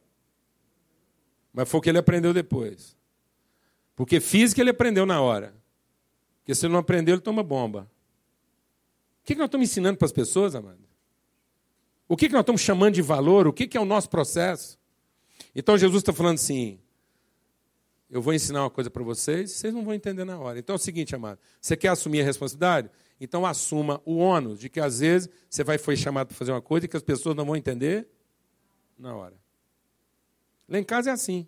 Mas 1.52 1.68
foi 1.68 1.78
o 1.78 1.82
que 1.82 1.88
ele 1.90 1.98
aprendeu 1.98 2.32
depois. 2.32 2.96
Porque 3.94 4.20
física 4.20 4.60
ele 4.60 4.70
aprendeu 4.70 5.04
na 5.04 5.20
hora. 5.20 5.54
Porque 6.38 6.54
se 6.54 6.66
ele 6.66 6.72
não 6.72 6.80
aprendeu, 6.80 7.14
ele 7.14 7.22
toma 7.22 7.42
bomba. 7.42 7.90
O 9.20 9.24
que 9.24 9.34
nós 9.34 9.46
estamos 9.46 9.68
ensinando 9.68 9.98
para 9.98 10.06
as 10.06 10.12
pessoas, 10.12 10.54
amado? 10.54 10.80
O 12.08 12.16
que 12.16 12.28
nós 12.28 12.40
estamos 12.40 12.60
chamando 12.60 12.94
de 12.94 13.02
valor? 13.02 13.46
O 13.46 13.52
que 13.52 13.76
é 13.76 13.80
o 13.80 13.84
nosso 13.84 14.10
processo? 14.10 14.78
Então 15.54 15.78
Jesus 15.78 16.02
está 16.02 16.12
falando 16.12 16.34
assim: 16.34 16.78
eu 18.10 18.20
vou 18.20 18.34
ensinar 18.34 18.64
uma 18.64 18.70
coisa 18.70 18.90
para 18.90 19.02
vocês, 19.02 19.52
vocês 19.52 19.72
não 19.72 19.84
vão 19.84 19.94
entender 19.94 20.24
na 20.24 20.38
hora. 20.38 20.58
Então 20.58 20.74
é 20.74 20.76
o 20.76 20.78
seguinte, 20.78 21.14
amado: 21.14 21.38
você 21.60 21.76
quer 21.76 21.88
assumir 21.88 22.20
a 22.20 22.24
responsabilidade? 22.24 22.90
Então 23.20 23.46
assuma 23.46 24.02
o 24.04 24.16
ônus 24.16 24.58
de 24.58 24.68
que 24.68 24.80
às 24.80 25.00
vezes 25.00 25.30
você 25.48 25.62
vai 25.64 25.78
foi 25.78 25.96
chamado 25.96 26.26
para 26.28 26.36
fazer 26.36 26.52
uma 26.52 26.60
coisa 26.60 26.86
que 26.86 26.96
as 26.96 27.02
pessoas 27.02 27.34
não 27.34 27.46
vão 27.46 27.56
entender 27.56 28.06
na 28.98 29.14
hora. 29.14 29.41
Lá 30.72 30.78
em 30.78 30.84
casa 30.84 31.10
é 31.10 31.12
assim. 31.12 31.46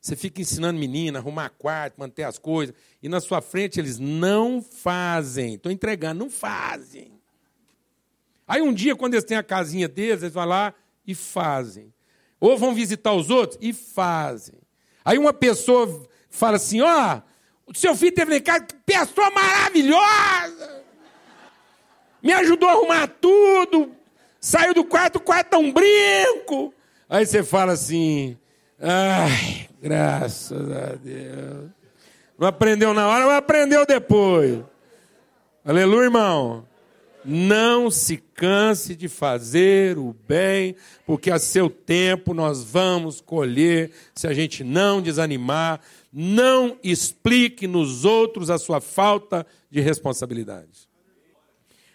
Você 0.00 0.14
fica 0.14 0.40
ensinando 0.40 0.78
menina, 0.78 1.18
arrumar 1.18 1.50
quarto, 1.50 1.98
manter 1.98 2.22
as 2.22 2.38
coisas, 2.38 2.72
e 3.02 3.08
na 3.08 3.20
sua 3.20 3.42
frente 3.42 3.80
eles 3.80 3.98
não 3.98 4.62
fazem. 4.62 5.54
Estou 5.54 5.72
entregando, 5.72 6.20
não 6.20 6.30
fazem. 6.30 7.20
Aí 8.46 8.62
um 8.62 8.72
dia, 8.72 8.94
quando 8.94 9.14
eles 9.14 9.24
têm 9.24 9.36
a 9.36 9.42
casinha 9.42 9.88
deles, 9.88 10.22
eles 10.22 10.32
vão 10.32 10.44
lá 10.44 10.72
e 11.04 11.16
fazem. 11.16 11.92
Ou 12.38 12.56
vão 12.56 12.72
visitar 12.72 13.12
os 13.12 13.28
outros 13.28 13.58
e 13.60 13.72
fazem. 13.72 14.60
Aí 15.04 15.18
uma 15.18 15.32
pessoa 15.32 16.08
fala 16.30 16.54
assim: 16.54 16.80
ó, 16.80 17.16
oh, 17.66 17.72
o 17.72 17.76
seu 17.76 17.96
filho 17.96 18.14
teve 18.14 18.30
lá 18.30 18.36
em 18.36 18.40
casa, 18.40 18.66
que 18.66 18.76
pessoa 18.86 19.32
maravilhosa! 19.32 20.84
Me 22.22 22.32
ajudou 22.34 22.68
a 22.68 22.72
arrumar 22.72 23.08
tudo, 23.20 23.96
saiu 24.40 24.72
do 24.72 24.84
quarto, 24.84 25.16
o 25.16 25.20
quarto 25.20 25.54
é 25.54 25.58
um 25.58 25.72
brinco. 25.72 26.72
Aí 27.08 27.26
você 27.26 27.42
fala 27.42 27.72
assim: 27.72 28.38
Ai, 28.80 29.68
graças 29.82 30.70
a 30.70 30.94
Deus. 30.94 31.70
Não 32.38 32.48
aprendeu 32.48 32.94
na 32.94 33.06
hora, 33.06 33.26
mas 33.26 33.36
aprendeu 33.36 33.84
depois. 33.84 34.60
Aleluia, 35.62 36.04
irmão. 36.04 36.66
Não 37.22 37.90
se 37.90 38.16
canse 38.16 38.96
de 38.96 39.06
fazer 39.06 39.98
o 39.98 40.16
bem, 40.26 40.74
porque 41.04 41.30
a 41.30 41.38
seu 41.38 41.68
tempo 41.68 42.32
nós 42.32 42.64
vamos 42.64 43.20
colher, 43.20 43.90
se 44.14 44.26
a 44.26 44.32
gente 44.32 44.64
não 44.64 45.02
desanimar, 45.02 45.80
Não 46.12 46.76
explique 46.82 47.68
nos 47.68 48.04
outros 48.04 48.50
a 48.50 48.58
sua 48.58 48.80
falta 48.80 49.46
de 49.70 49.80
responsabilidade. 49.80 50.88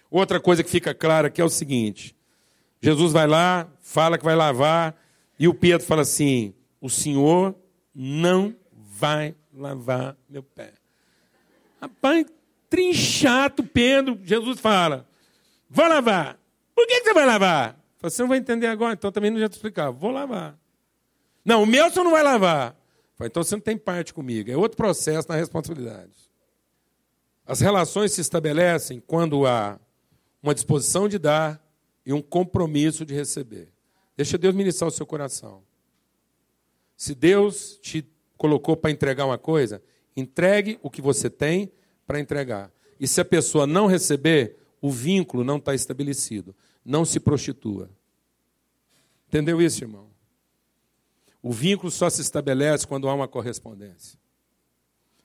Outra 0.10 0.39
coisa 0.39 0.63
que 0.63 0.69
fica 0.69 0.93
clara 0.93 1.28
aqui 1.28 1.41
é 1.41 1.43
o 1.43 1.50
seguinte: 1.50 2.15
Jesus 2.80 3.12
vai 3.12 3.28
lá, 3.28 3.67
fala 3.82 4.17
que 4.17 4.24
vai 4.24 4.36
lavar, 4.36 4.95
e 5.38 5.50
o 5.50 5.54
Pedro 5.54 5.86
fala 5.86 6.04
assim: 6.04 6.54
o 6.86 6.89
Senhor 6.89 7.56
não 7.95 8.56
vai 8.71 9.36
lavar 9.52 10.15
meu 10.30 10.43
pé. 10.43 10.71
Rapaz, 11.82 12.28
trinchato 12.69 13.63
Pedro, 13.63 14.19
Jesus 14.21 14.60
fala: 14.60 15.08
vou 15.67 15.88
lavar. 15.88 16.39
Por 16.76 16.86
que, 16.86 17.02
você 17.02 17.12
vai 17.12 17.26
lavar? 17.26 17.76
Você 18.02 18.21
não 18.21 18.30
vai 18.30 18.38
entender 18.38 18.67
agora, 18.67 18.93
então 18.93 19.12
também 19.12 19.32
não 19.32 19.39
já 19.39 19.50
te 19.50 19.54
explicar. 19.54 19.89
Vou 19.89 20.12
lavar. 20.12 20.56
Não, 21.43 21.63
o 21.63 21.65
meu 21.65 21.89
você 21.89 22.04
não 22.04 22.12
vai 22.12 22.21
lavar. 22.21 22.78
Então 23.19 23.43
você 23.43 23.56
não 23.56 23.62
tem 23.62 23.78
parte 23.78 24.13
comigo. 24.13 24.52
É 24.52 24.56
outro 24.56 24.78
processo 24.78 25.28
na 25.28 25.36
responsabilidade. 25.36 26.13
As 27.48 27.62
relações 27.62 28.12
se 28.12 28.21
estabelecem 28.21 29.00
quando 29.00 29.48
há 29.48 29.80
uma 30.43 30.54
disposição 30.54 31.08
de 31.08 31.17
dar 31.17 31.60
e 32.06 32.13
um 32.13 32.21
compromisso 32.21 33.04
de 33.04 33.15
receber. 33.15 33.71
Deixa 34.15 34.38
Deus 34.38 34.54
ministrar 34.54 34.88
o 34.88 34.91
seu 34.91 35.06
coração. 35.06 35.63
Se 36.95 37.13
Deus 37.13 37.77
te 37.81 38.08
colocou 38.38 38.75
para 38.77 38.91
entregar 38.91 39.25
uma 39.25 39.38
coisa, 39.38 39.81
entregue 40.15 40.79
o 40.81 40.89
que 40.89 41.01
você 41.01 41.29
tem 41.29 41.71
para 42.05 42.19
entregar. 42.19 42.71
E 42.99 43.08
se 43.08 43.19
a 43.19 43.25
pessoa 43.25 43.67
não 43.67 43.88
receber, 43.88 44.58
o 44.81 44.91
vínculo 44.91 45.43
não 45.43 45.58
está 45.58 45.73
estabelecido. 45.73 46.55
Não 46.84 47.03
se 47.03 47.19
prostitua. 47.19 47.89
Entendeu 49.27 49.62
isso, 49.62 49.84
irmão? 49.84 50.10
O 51.41 51.51
vínculo 51.51 51.91
só 51.91 52.10
se 52.10 52.21
estabelece 52.21 52.88
quando 52.88 53.10
há 53.10 53.13
uma 53.13 53.27
correspondência. 53.27 54.19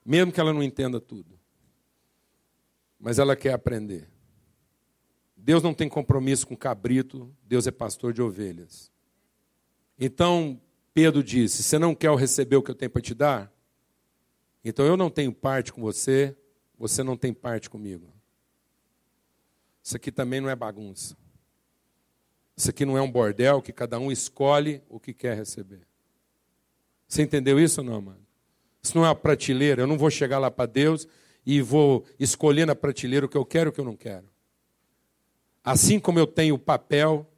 Mesmo 0.05 0.33
que 0.33 0.41
ela 0.41 0.53
não 0.53 0.63
entenda 0.63 1.01
tudo. 1.01 1.39
Mas 2.99 3.19
ela 3.19 3.37
quer 3.37 3.53
aprender. 3.53 4.09
Deus 5.37 5.63
não 5.63 5.73
tem 5.73 5.89
compromisso 5.89 6.47
com 6.47 6.57
cabrito, 6.57 7.35
Deus 7.43 7.67
é 7.67 7.71
pastor 7.71 8.13
de 8.13 8.21
ovelhas. 8.21 8.93
Então, 9.99 10.61
Pedro 10.93 11.23
disse: 11.23 11.63
Você 11.63 11.79
não 11.79 11.95
quer 11.95 12.15
receber 12.17 12.57
o 12.57 12.63
que 12.63 12.71
eu 12.71 12.75
tenho 12.75 12.91
para 12.91 13.03
te 13.03 13.15
dar? 13.15 13.53
Então 14.65 14.85
eu 14.85 14.97
não 14.97 15.11
tenho 15.11 15.33
parte 15.33 15.73
com 15.73 15.81
você, 15.81 16.37
você 16.79 17.03
não 17.03 17.17
tem 17.17 17.33
parte 17.33 17.71
comigo. 17.71 18.13
Isso 19.83 19.97
aqui 19.97 20.13
também 20.13 20.41
não 20.41 20.51
é 20.51 20.57
bagunça. 20.57 21.17
Isso 22.57 22.69
aqui 22.69 22.85
não 22.85 22.99
é 22.99 23.03
um 23.03 23.11
bordel 23.11 23.63
que 23.63 23.73
cada 23.73 23.99
um 23.99 24.13
escolhe 24.13 24.83
o 24.89 25.01
que 25.01 25.15
quer 25.15 25.35
receber. 25.35 25.87
Você 27.09 27.23
entendeu 27.23 27.59
isso 27.59 27.81
ou 27.81 27.87
não, 27.87 28.01
mano? 28.01 28.27
Isso 28.83 28.97
não 28.97 29.05
é 29.05 29.09
uma 29.09 29.15
prateleira. 29.15 29.83
Eu 29.83 29.87
não 29.87 29.97
vou 29.97 30.11
chegar 30.11 30.39
lá 30.39 30.51
para 30.51 30.67
Deus 30.67 31.09
e 31.45 31.61
vou 31.63 32.05
escolher 32.19 32.67
na 32.67 32.75
prateleira 32.75 33.27
o 33.27 33.29
que 33.29 33.37
eu 33.37 33.45
quero 33.45 33.69
e 33.69 33.71
o 33.71 33.73
que 33.73 33.81
eu 33.81 33.85
não 33.85 33.97
quero. 33.97 34.29
Assim 35.65 35.99
como 35.99 36.19
eu 36.19 36.27
tenho 36.27 36.55
o 36.55 36.59
papel 36.59 37.30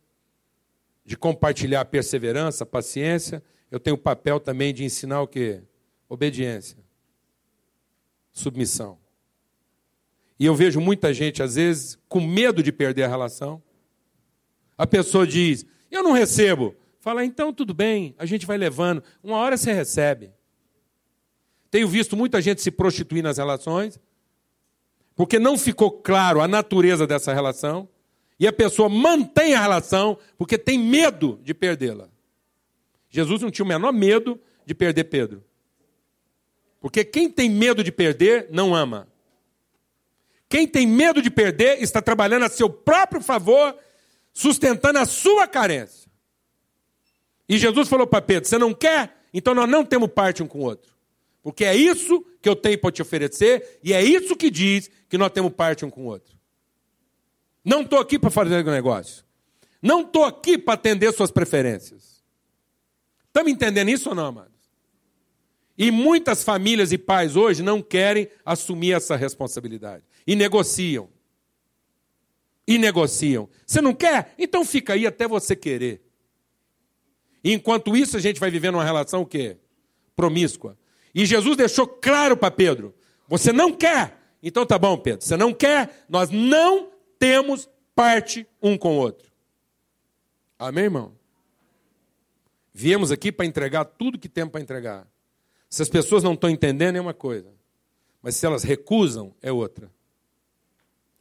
de 1.05 1.17
compartilhar 1.17 1.85
perseverança, 1.87 2.65
paciência, 2.65 3.43
eu 3.71 3.81
tenho 3.81 3.97
o 3.97 3.99
papel 3.99 4.39
também 4.39 4.73
de 4.73 4.85
ensinar 4.85 5.23
o 5.23 5.27
quê? 5.27 5.63
Obediência. 6.09 6.79
Submissão. 8.33 8.99
E 10.39 10.45
eu 10.45 10.55
vejo 10.55 10.81
muita 10.81 11.13
gente, 11.13 11.43
às 11.43 11.55
vezes, 11.55 11.99
com 12.09 12.21
medo 12.21 12.63
de 12.63 12.73
perder 12.73 13.05
a 13.05 13.09
relação. 13.09 13.63
A 14.77 14.87
pessoa 14.87 15.27
diz: 15.27 15.65
Eu 15.91 16.03
não 16.03 16.13
recebo. 16.13 16.75
Fala, 17.01 17.25
então 17.25 17.53
tudo 17.53 17.75
bem, 17.75 18.15
a 18.17 18.25
gente 18.25 18.47
vai 18.47 18.57
levando. 18.57 19.03
Uma 19.25 19.39
hora 19.39 19.57
você 19.57 19.73
recebe. 19.73 20.33
Tenho 21.69 21.89
visto 21.89 22.17
muita 22.17 22.41
gente 22.41 22.63
se 22.63 22.71
prostituir 22.71 23.25
nas 23.25 23.39
relações, 23.39 23.99
porque 25.17 25.39
não 25.39 25.59
ficou 25.59 25.91
claro 25.91 26.41
a 26.41 26.47
natureza 26.47 27.07
dessa 27.07 27.33
relação, 27.33 27.89
e 28.43 28.47
a 28.49 28.53
pessoa 28.53 28.89
mantém 28.89 29.55
a 29.55 29.61
relação 29.61 30.19
porque 30.37 30.59
tem 30.59 30.77
medo 30.77 31.39
de 31.45 31.55
perdê-la. 31.55 32.09
Jesus 33.09 33.41
não 33.41 33.53
tinha 33.53 33.65
o 33.65 33.69
menor 33.69 33.93
medo 33.93 34.37
de 34.67 34.75
perder 34.75 35.05
Pedro. 35.05 35.45
Porque 36.81 37.05
quem 37.05 37.31
tem 37.31 37.49
medo 37.49 37.85
de 37.85 37.93
perder, 37.93 38.49
não 38.51 38.75
ama. 38.75 39.07
Quem 40.49 40.67
tem 40.67 40.89
medo 40.89 41.23
de 41.23 41.31
perder 41.31 41.81
está 41.81 42.03
trabalhando 42.03 42.43
a 42.43 42.49
seu 42.49 42.69
próprio 42.69 43.23
favor, 43.23 43.79
sustentando 44.33 44.99
a 44.99 45.07
sua 45.07 45.47
carência. 45.47 46.11
E 47.49 47.57
Jesus 47.59 47.89
falou 47.89 48.09
para 48.09 48.21
Pedro: 48.21 48.49
Você 48.49 48.59
não 48.59 48.75
quer? 48.75 49.23
Então 49.33 49.55
nós 49.55 49.69
não 49.69 49.85
temos 49.85 50.09
parte 50.09 50.43
um 50.43 50.49
com 50.49 50.59
o 50.59 50.65
outro. 50.65 50.93
Porque 51.45 51.65
é 51.65 51.77
isso 51.77 52.27
que 52.41 52.49
eu 52.49 52.57
tenho 52.57 52.81
para 52.81 52.91
te 52.91 53.03
oferecer, 53.03 53.79
e 53.85 53.93
é 53.93 54.03
isso 54.03 54.35
que 54.35 54.51
diz 54.51 54.91
que 55.09 55.17
nós 55.17 55.31
temos 55.31 55.53
parte 55.53 55.85
um 55.85 55.91
com 55.91 56.03
o 56.03 56.07
outro. 56.07 56.42
Não 57.65 57.83
estou 57.83 57.99
aqui 57.99 58.19
para 58.19 58.31
fazer 58.31 58.65
negócio. 58.65 59.25
Não 59.81 60.03
estou 60.03 60.25
aqui 60.25 60.57
para 60.57 60.75
atender 60.75 61.13
suas 61.13 61.31
preferências. 61.31 62.23
Estamos 63.27 63.51
entendendo 63.51 63.89
isso 63.89 64.11
ou 64.11 64.15
não, 64.15 64.27
amados? 64.27 64.53
E 65.77 65.91
muitas 65.91 66.45
famílias 66.45 66.93
e 66.93 66.99
pais 66.99 67.35
hoje 67.35 67.63
não 67.63 67.81
querem 67.83 68.29
assumir 68.45 68.93
essa 68.93 69.17
responsabilidade. 69.17 70.05
E 70.27 70.37
negociam. 70.37 71.09
E 72.67 72.79
negociam. 72.79 73.49
Você 73.67 73.81
não 73.81 73.95
quer? 73.95 74.35
Então 74.39 74.65
fica 74.65 74.93
aí 74.93 75.07
até 75.07 75.27
você 75.27 75.57
querer. 75.57 76.03
E 77.43 77.53
enquanto 77.53 77.97
isso, 77.97 78.17
a 78.17 78.21
gente 78.21 78.39
vai 78.39 78.51
vivendo 78.51 78.75
uma 78.75 78.85
relação 78.85 79.23
o 79.23 79.27
quê? 79.27 79.57
Promíscua. 80.15 80.79
E 81.15 81.27
Jesus 81.27 81.57
deixou 81.57 81.87
claro 81.87 82.37
para 82.37 82.51
Pedro: 82.51 82.95
você 83.27 83.53
não 83.53 83.73
quer. 83.73 84.19
Então 84.43 84.67
tá 84.67 84.79
bom, 84.79 84.97
Pedro, 84.97 85.25
você 85.25 85.37
não 85.37 85.53
quer, 85.53 86.05
nós 86.09 86.31
não 86.31 86.92
temos 87.23 87.71
parte 87.95 88.45
um 88.61 88.77
com 88.77 88.97
o 88.97 88.99
outro. 88.99 89.31
Amém, 90.59 90.83
irmão? 90.83 91.13
Viemos 92.75 93.13
aqui 93.13 93.31
para 93.31 93.47
entregar 93.47 93.85
tudo 93.85 94.19
que 94.19 94.29
temos 94.29 94.51
para 94.51 94.61
entregar. 94.61 95.07
Se 95.71 95.83
as 95.83 95.89
pessoas 95.89 96.25
não 96.25 96.35
estão 96.35 96.51
entendendo, 96.51 96.97
é 96.97 97.01
uma 97.01 97.15
coisa. 97.15 97.49
Mas 98.21 98.35
se 98.35 98.45
elas 98.45 98.65
recusam, 98.65 99.33
é 99.41 99.53
outra. 99.53 99.89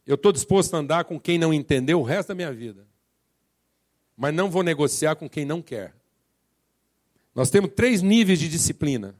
Eu 0.04 0.16
estou 0.16 0.32
disposto 0.32 0.74
a 0.74 0.78
andar 0.78 1.04
com 1.04 1.20
quem 1.20 1.38
não 1.38 1.54
entendeu 1.54 2.00
o 2.00 2.02
resto 2.02 2.30
da 2.30 2.34
minha 2.34 2.52
vida. 2.52 2.84
Mas 4.16 4.34
não 4.34 4.50
vou 4.50 4.64
negociar 4.64 5.14
com 5.14 5.30
quem 5.30 5.44
não 5.44 5.62
quer. 5.62 5.94
Nós 7.32 7.48
temos 7.48 7.70
três 7.76 8.02
níveis 8.02 8.40
de 8.40 8.48
disciplina. 8.48 9.14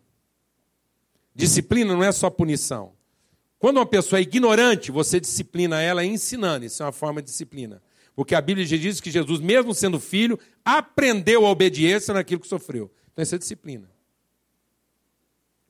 Disciplina 1.32 1.94
não 1.94 2.02
é 2.02 2.10
só 2.10 2.28
punição. 2.28 2.92
Quando 3.62 3.76
uma 3.76 3.86
pessoa 3.86 4.18
é 4.18 4.22
ignorante, 4.22 4.90
você 4.90 5.20
disciplina 5.20 5.80
ela 5.80 6.04
ensinando. 6.04 6.64
Isso 6.64 6.82
é 6.82 6.86
uma 6.86 6.90
forma 6.90 7.22
de 7.22 7.28
disciplina. 7.28 7.80
Porque 8.12 8.34
a 8.34 8.40
Bíblia 8.40 8.66
diz 8.66 9.00
que 9.00 9.08
Jesus, 9.08 9.38
mesmo 9.38 9.72
sendo 9.72 10.00
filho, 10.00 10.36
aprendeu 10.64 11.46
a 11.46 11.48
obediência 11.48 12.12
naquilo 12.12 12.40
que 12.40 12.48
sofreu. 12.48 12.90
Então, 13.12 13.22
isso 13.22 13.36
é 13.36 13.38
disciplina. 13.38 13.88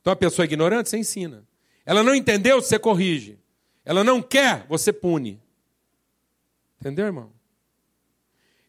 Então, 0.00 0.10
a 0.10 0.16
pessoa 0.16 0.44
é 0.44 0.46
ignorante, 0.46 0.88
você 0.88 0.96
ensina. 0.96 1.46
Ela 1.84 2.02
não 2.02 2.14
entendeu, 2.14 2.62
você 2.62 2.78
corrige. 2.78 3.38
Ela 3.84 4.02
não 4.02 4.22
quer, 4.22 4.64
você 4.70 4.90
pune. 4.90 5.38
Entendeu, 6.80 7.04
irmão? 7.04 7.30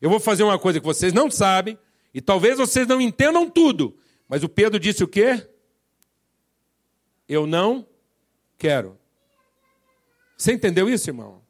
Eu 0.01 0.09
vou 0.09 0.19
fazer 0.19 0.43
uma 0.43 0.59
coisa 0.59 0.81
que 0.81 0.85
vocês 0.85 1.13
não 1.13 1.31
sabem, 1.31 1.79
e 2.13 2.19
talvez 2.19 2.57
vocês 2.57 2.85
não 2.85 2.99
entendam 2.99 3.49
tudo, 3.49 3.95
mas 4.27 4.43
o 4.43 4.49
Pedro 4.49 4.77
disse 4.77 5.01
o 5.01 5.07
quê? 5.07 5.47
Eu 7.25 7.47
não 7.47 7.87
quero. 8.57 9.01
Você 10.43 10.51
entendeu 10.51 10.89
isso, 10.89 11.09
irmão? 11.09 11.41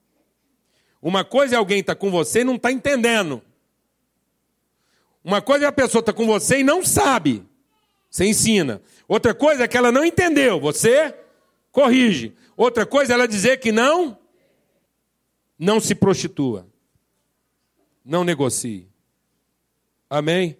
Uma 1.01 1.25
coisa 1.25 1.55
é 1.55 1.57
alguém 1.57 1.79
estar 1.79 1.95
tá 1.95 1.99
com 1.99 2.11
você 2.11 2.41
e 2.41 2.43
não 2.43 2.57
está 2.57 2.71
entendendo. 2.71 3.41
Uma 5.23 5.41
coisa 5.41 5.65
é 5.65 5.67
a 5.67 5.71
pessoa 5.71 6.01
estar 6.01 6.13
tá 6.13 6.15
com 6.15 6.27
você 6.27 6.59
e 6.59 6.63
não 6.63 6.85
sabe. 6.85 7.43
Você 8.07 8.25
ensina. 8.25 8.83
Outra 9.07 9.33
coisa 9.33 9.63
é 9.63 9.67
que 9.67 9.75
ela 9.75 9.91
não 9.91 10.05
entendeu. 10.05 10.59
Você 10.59 11.11
corrige. 11.71 12.35
Outra 12.55 12.85
coisa 12.85 13.13
é 13.13 13.15
ela 13.15 13.27
dizer 13.27 13.57
que 13.57 13.71
não, 13.71 14.15
não 15.57 15.79
se 15.79 15.95
prostitua. 15.95 16.67
Não 18.05 18.23
negocie. 18.23 18.87
Amém? 20.07 20.55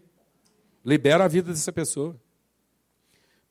Libera 0.83 1.25
a 1.25 1.27
vida 1.27 1.51
dessa 1.51 1.71
pessoa. 1.71 2.19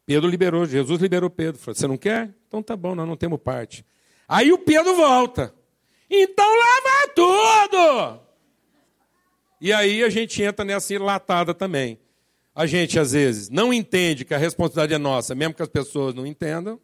Pedro 0.04 0.28
liberou, 0.28 0.66
Jesus 0.66 1.00
liberou 1.00 1.30
Pedro. 1.30 1.60
Falou: 1.60 1.76
Você 1.76 1.86
não 1.86 1.96
quer? 1.96 2.34
Então 2.48 2.60
tá 2.60 2.76
bom, 2.76 2.96
nós 2.96 3.06
não 3.06 3.16
temos 3.16 3.38
parte. 3.38 3.86
Aí 4.28 4.52
o 4.52 4.58
Pedro 4.58 4.94
volta. 4.94 5.54
Então 6.10 6.46
lava 6.46 7.08
tudo! 7.14 8.20
E 9.60 9.72
aí 9.72 10.02
a 10.02 10.08
gente 10.08 10.42
entra 10.42 10.64
nessa 10.64 10.98
latada 10.98 11.54
também. 11.54 11.98
A 12.54 12.66
gente, 12.66 12.98
às 12.98 13.12
vezes, 13.12 13.48
não 13.48 13.72
entende 13.72 14.24
que 14.24 14.34
a 14.34 14.38
responsabilidade 14.38 14.94
é 14.94 14.98
nossa, 14.98 15.34
mesmo 15.34 15.54
que 15.54 15.62
as 15.62 15.68
pessoas 15.68 16.14
não 16.14 16.26
entendam. 16.26 16.78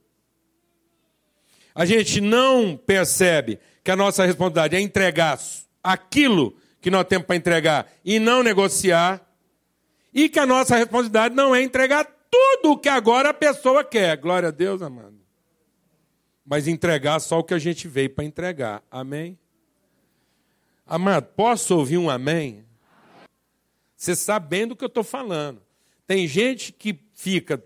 A 1.74 1.84
gente 1.84 2.20
não 2.20 2.76
percebe 2.76 3.58
que 3.84 3.90
a 3.90 3.96
nossa 3.96 4.24
responsabilidade 4.24 4.76
é 4.76 4.80
entregar 4.80 5.38
aquilo 5.82 6.56
que 6.80 6.90
nós 6.90 7.04
temos 7.04 7.26
para 7.26 7.36
entregar 7.36 7.92
e 8.04 8.18
não 8.18 8.42
negociar, 8.42 9.20
e 10.12 10.28
que 10.28 10.38
a 10.38 10.46
nossa 10.46 10.76
responsabilidade 10.76 11.34
não 11.34 11.54
é 11.54 11.62
entregar 11.62 12.04
tudo 12.30 12.72
o 12.72 12.78
que 12.78 12.88
agora 12.88 13.30
a 13.30 13.34
pessoa 13.34 13.84
quer. 13.84 14.16
Glória 14.16 14.48
a 14.48 14.52
Deus, 14.52 14.80
amado. 14.80 15.17
Mas 16.48 16.66
entregar 16.66 17.20
só 17.20 17.40
o 17.40 17.44
que 17.44 17.52
a 17.52 17.58
gente 17.58 17.86
veio 17.86 18.08
para 18.08 18.24
entregar. 18.24 18.82
Amém? 18.90 19.38
Amado, 20.86 21.26
posso 21.36 21.76
ouvir 21.76 21.98
um 21.98 22.08
amém? 22.08 22.64
Você 23.94 24.16
sabe 24.16 24.48
bem 24.48 24.66
do 24.66 24.74
que 24.74 24.82
eu 24.82 24.88
estou 24.88 25.04
falando. 25.04 25.60
Tem 26.06 26.26
gente 26.26 26.72
que 26.72 26.98
fica 27.12 27.62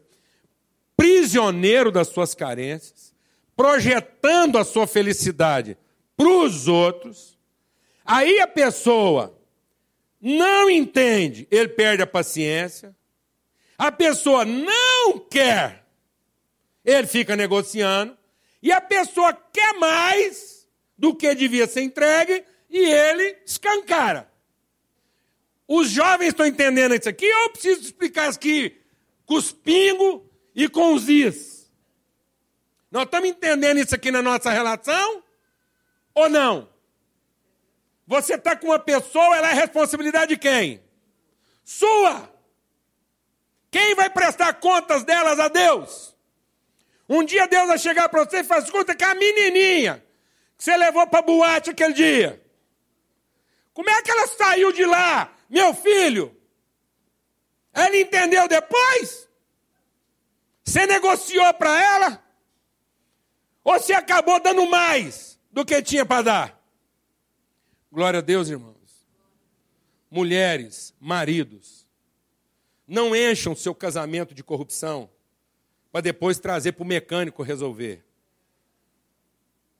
prisioneiro 0.96 1.92
das 1.92 2.08
suas 2.08 2.34
carências, 2.34 3.14
projetando 3.54 4.58
a 4.58 4.64
sua 4.64 4.88
felicidade 4.88 5.78
para 6.16 6.26
os 6.28 6.66
outros. 6.66 7.38
Aí 8.04 8.40
a 8.40 8.48
pessoa 8.48 9.38
não 10.20 10.68
entende, 10.68 11.46
ele 11.52 11.68
perde 11.68 12.02
a 12.02 12.06
paciência. 12.06 12.96
A 13.78 13.92
pessoa 13.92 14.44
não 14.44 15.20
quer, 15.20 15.86
ele 16.84 17.06
fica 17.06 17.36
negociando. 17.36 18.20
E 18.62 18.70
a 18.70 18.80
pessoa 18.80 19.32
quer 19.32 19.74
mais 19.74 20.68
do 20.96 21.14
que 21.14 21.34
devia 21.34 21.66
ser 21.66 21.82
entregue 21.82 22.44
e 22.70 22.78
ele 22.78 23.38
escancara. 23.44 24.30
Os 25.66 25.90
jovens 25.90 26.28
estão 26.28 26.46
entendendo 26.46 26.94
isso 26.94 27.08
aqui, 27.08 27.26
eu 27.26 27.50
preciso 27.50 27.80
explicar 27.80 28.28
isso 28.28 28.38
aqui 28.38 28.80
com 29.26 29.34
os 29.34 29.50
pingos 29.52 30.22
e 30.54 30.68
com 30.68 30.94
os 30.94 31.08
is. 31.08 31.70
Nós 32.90 33.04
estamos 33.04 33.28
entendendo 33.28 33.78
isso 33.78 33.94
aqui 33.94 34.10
na 34.10 34.20
nossa 34.22 34.50
relação? 34.50 35.22
Ou 36.14 36.28
não? 36.28 36.68
Você 38.06 38.34
está 38.34 38.54
com 38.54 38.66
uma 38.66 38.78
pessoa, 38.78 39.36
ela 39.36 39.50
é 39.50 39.54
responsabilidade 39.54 40.34
de 40.34 40.36
quem? 40.36 40.82
Sua! 41.64 42.30
Quem 43.70 43.94
vai 43.94 44.10
prestar 44.10 44.52
contas 44.54 45.02
delas 45.04 45.40
a 45.40 45.48
Deus? 45.48 46.11
Um 47.12 47.22
dia 47.22 47.46
Deus 47.46 47.68
vai 47.68 47.78
chegar 47.78 48.08
para 48.08 48.24
você 48.24 48.38
e 48.38 48.44
faz 48.44 48.70
conta 48.70 48.94
que 48.94 49.04
a 49.04 49.14
menininha 49.14 50.02
que 50.56 50.64
você 50.64 50.74
levou 50.78 51.06
para 51.06 51.20
boate 51.20 51.68
aquele 51.68 51.92
dia. 51.92 52.42
Como 53.74 53.90
é 53.90 54.00
que 54.00 54.10
ela 54.10 54.26
saiu 54.28 54.72
de 54.72 54.86
lá, 54.86 55.30
meu 55.46 55.74
filho? 55.74 56.34
Ela 57.74 57.94
entendeu 57.98 58.48
depois? 58.48 59.28
Você 60.64 60.86
negociou 60.86 61.52
para 61.52 61.82
ela? 61.82 62.24
Ou 63.62 63.74
você 63.74 63.92
acabou 63.92 64.40
dando 64.40 64.64
mais 64.66 65.38
do 65.50 65.66
que 65.66 65.82
tinha 65.82 66.06
para 66.06 66.22
dar? 66.22 66.64
Glória 67.90 68.20
a 68.20 68.22
Deus, 68.22 68.48
irmãos. 68.48 69.06
Mulheres, 70.10 70.94
maridos, 70.98 71.86
não 72.86 73.14
encham 73.14 73.54
seu 73.54 73.74
casamento 73.74 74.34
de 74.34 74.42
corrupção 74.42 75.10
para 75.92 76.00
depois 76.00 76.38
trazer 76.38 76.72
para 76.72 76.82
o 76.82 76.86
mecânico 76.86 77.42
resolver. 77.42 78.02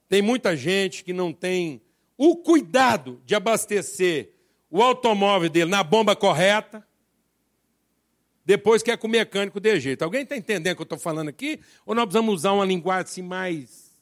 Tem 0.08 0.20
muita 0.20 0.54
gente 0.54 1.02
que 1.02 1.12
não 1.14 1.32
tem 1.32 1.80
o 2.18 2.36
cuidado 2.36 3.22
de 3.24 3.34
abastecer 3.34 4.30
o 4.70 4.82
automóvel 4.82 5.48
dele 5.48 5.70
na 5.70 5.82
bomba 5.82 6.14
correta, 6.14 6.86
depois 8.44 8.82
quer 8.82 8.98
que 8.98 9.06
o 9.06 9.08
mecânico 9.08 9.58
dê 9.58 9.80
jeito. 9.80 10.02
Alguém 10.02 10.22
está 10.22 10.36
entendendo 10.36 10.72
o 10.72 10.76
que 10.76 10.82
eu 10.82 10.84
estou 10.84 10.98
falando 10.98 11.28
aqui? 11.28 11.60
Ou 11.86 11.94
nós 11.94 12.04
precisamos 12.04 12.34
usar 12.34 12.52
uma 12.52 12.64
linguagem 12.64 13.02
assim 13.02 13.22
mais. 13.22 13.92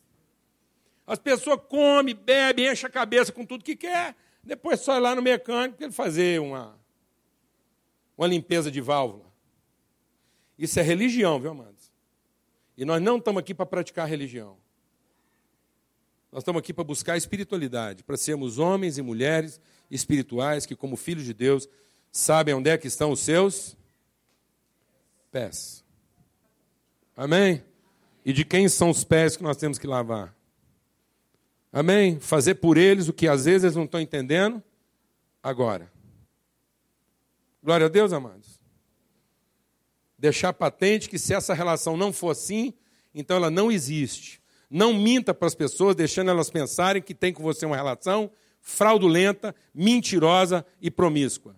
As 1.06 1.18
pessoas 1.18 1.60
comem, 1.68 2.14
bebem, 2.14 2.70
enchem 2.70 2.88
a 2.88 2.90
cabeça 2.90 3.32
com 3.32 3.44
tudo 3.44 3.64
que 3.64 3.76
quer, 3.76 4.16
depois 4.42 4.80
só 4.80 4.96
ir 4.96 5.00
lá 5.00 5.14
no 5.14 5.22
mecânico 5.22 5.76
para 5.76 5.86
ele 5.86 5.94
fazer 5.94 6.40
uma, 6.40 6.78
uma 8.16 8.26
limpeza 8.26 8.70
de 8.70 8.80
válvula. 8.80 9.30
Isso 10.58 10.78
é 10.78 10.82
religião, 10.82 11.40
viu, 11.40 11.50
amados? 11.50 11.79
E 12.80 12.84
nós 12.86 13.02
não 13.02 13.18
estamos 13.18 13.40
aqui 13.40 13.52
para 13.52 13.66
praticar 13.66 14.08
religião. 14.08 14.56
Nós 16.32 16.40
estamos 16.40 16.60
aqui 16.60 16.72
para 16.72 16.82
buscar 16.82 17.14
espiritualidade, 17.14 18.02
para 18.02 18.16
sermos 18.16 18.58
homens 18.58 18.96
e 18.96 19.02
mulheres 19.02 19.60
espirituais 19.90 20.64
que, 20.64 20.74
como 20.74 20.96
filhos 20.96 21.26
de 21.26 21.34
Deus, 21.34 21.68
sabem 22.10 22.54
onde 22.54 22.70
é 22.70 22.78
que 22.78 22.86
estão 22.86 23.10
os 23.10 23.20
seus 23.20 23.76
pés. 25.30 25.84
Amém? 27.14 27.62
E 28.24 28.32
de 28.32 28.46
quem 28.46 28.66
são 28.66 28.88
os 28.88 29.04
pés 29.04 29.36
que 29.36 29.42
nós 29.42 29.58
temos 29.58 29.78
que 29.78 29.86
lavar? 29.86 30.34
Amém? 31.70 32.18
Fazer 32.18 32.54
por 32.54 32.78
eles 32.78 33.08
o 33.08 33.12
que 33.12 33.28
às 33.28 33.44
vezes 33.44 33.64
eles 33.64 33.76
não 33.76 33.84
estão 33.84 34.00
entendendo 34.00 34.62
agora. 35.42 35.92
Glória 37.62 37.84
a 37.84 37.90
Deus, 37.90 38.10
amados. 38.10 38.59
Deixar 40.20 40.52
patente 40.52 41.08
que 41.08 41.18
se 41.18 41.32
essa 41.32 41.54
relação 41.54 41.96
não 41.96 42.12
for 42.12 42.32
assim, 42.32 42.74
então 43.14 43.38
ela 43.38 43.50
não 43.50 43.72
existe. 43.72 44.38
Não 44.68 44.92
minta 44.92 45.32
para 45.32 45.48
as 45.48 45.54
pessoas, 45.54 45.96
deixando 45.96 46.30
elas 46.30 46.50
pensarem 46.50 47.00
que 47.00 47.14
tem 47.14 47.32
com 47.32 47.42
você 47.42 47.64
uma 47.64 47.74
relação 47.74 48.30
fraudulenta, 48.60 49.54
mentirosa 49.74 50.64
e 50.78 50.90
promíscua. 50.90 51.56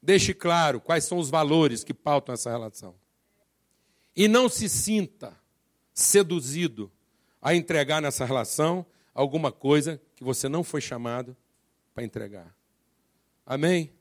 Deixe 0.00 0.32
claro 0.32 0.80
quais 0.80 1.02
são 1.02 1.18
os 1.18 1.30
valores 1.30 1.82
que 1.82 1.92
pautam 1.92 2.32
essa 2.32 2.48
relação. 2.48 2.94
E 4.14 4.28
não 4.28 4.48
se 4.48 4.68
sinta 4.68 5.36
seduzido 5.92 6.92
a 7.40 7.56
entregar 7.56 8.00
nessa 8.00 8.24
relação 8.24 8.86
alguma 9.12 9.50
coisa 9.50 10.00
que 10.14 10.22
você 10.22 10.48
não 10.48 10.62
foi 10.62 10.80
chamado 10.80 11.36
para 11.92 12.04
entregar. 12.04 12.54
Amém? 13.44 13.92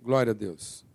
Glória 0.00 0.30
a 0.30 0.34
Deus. 0.34 0.88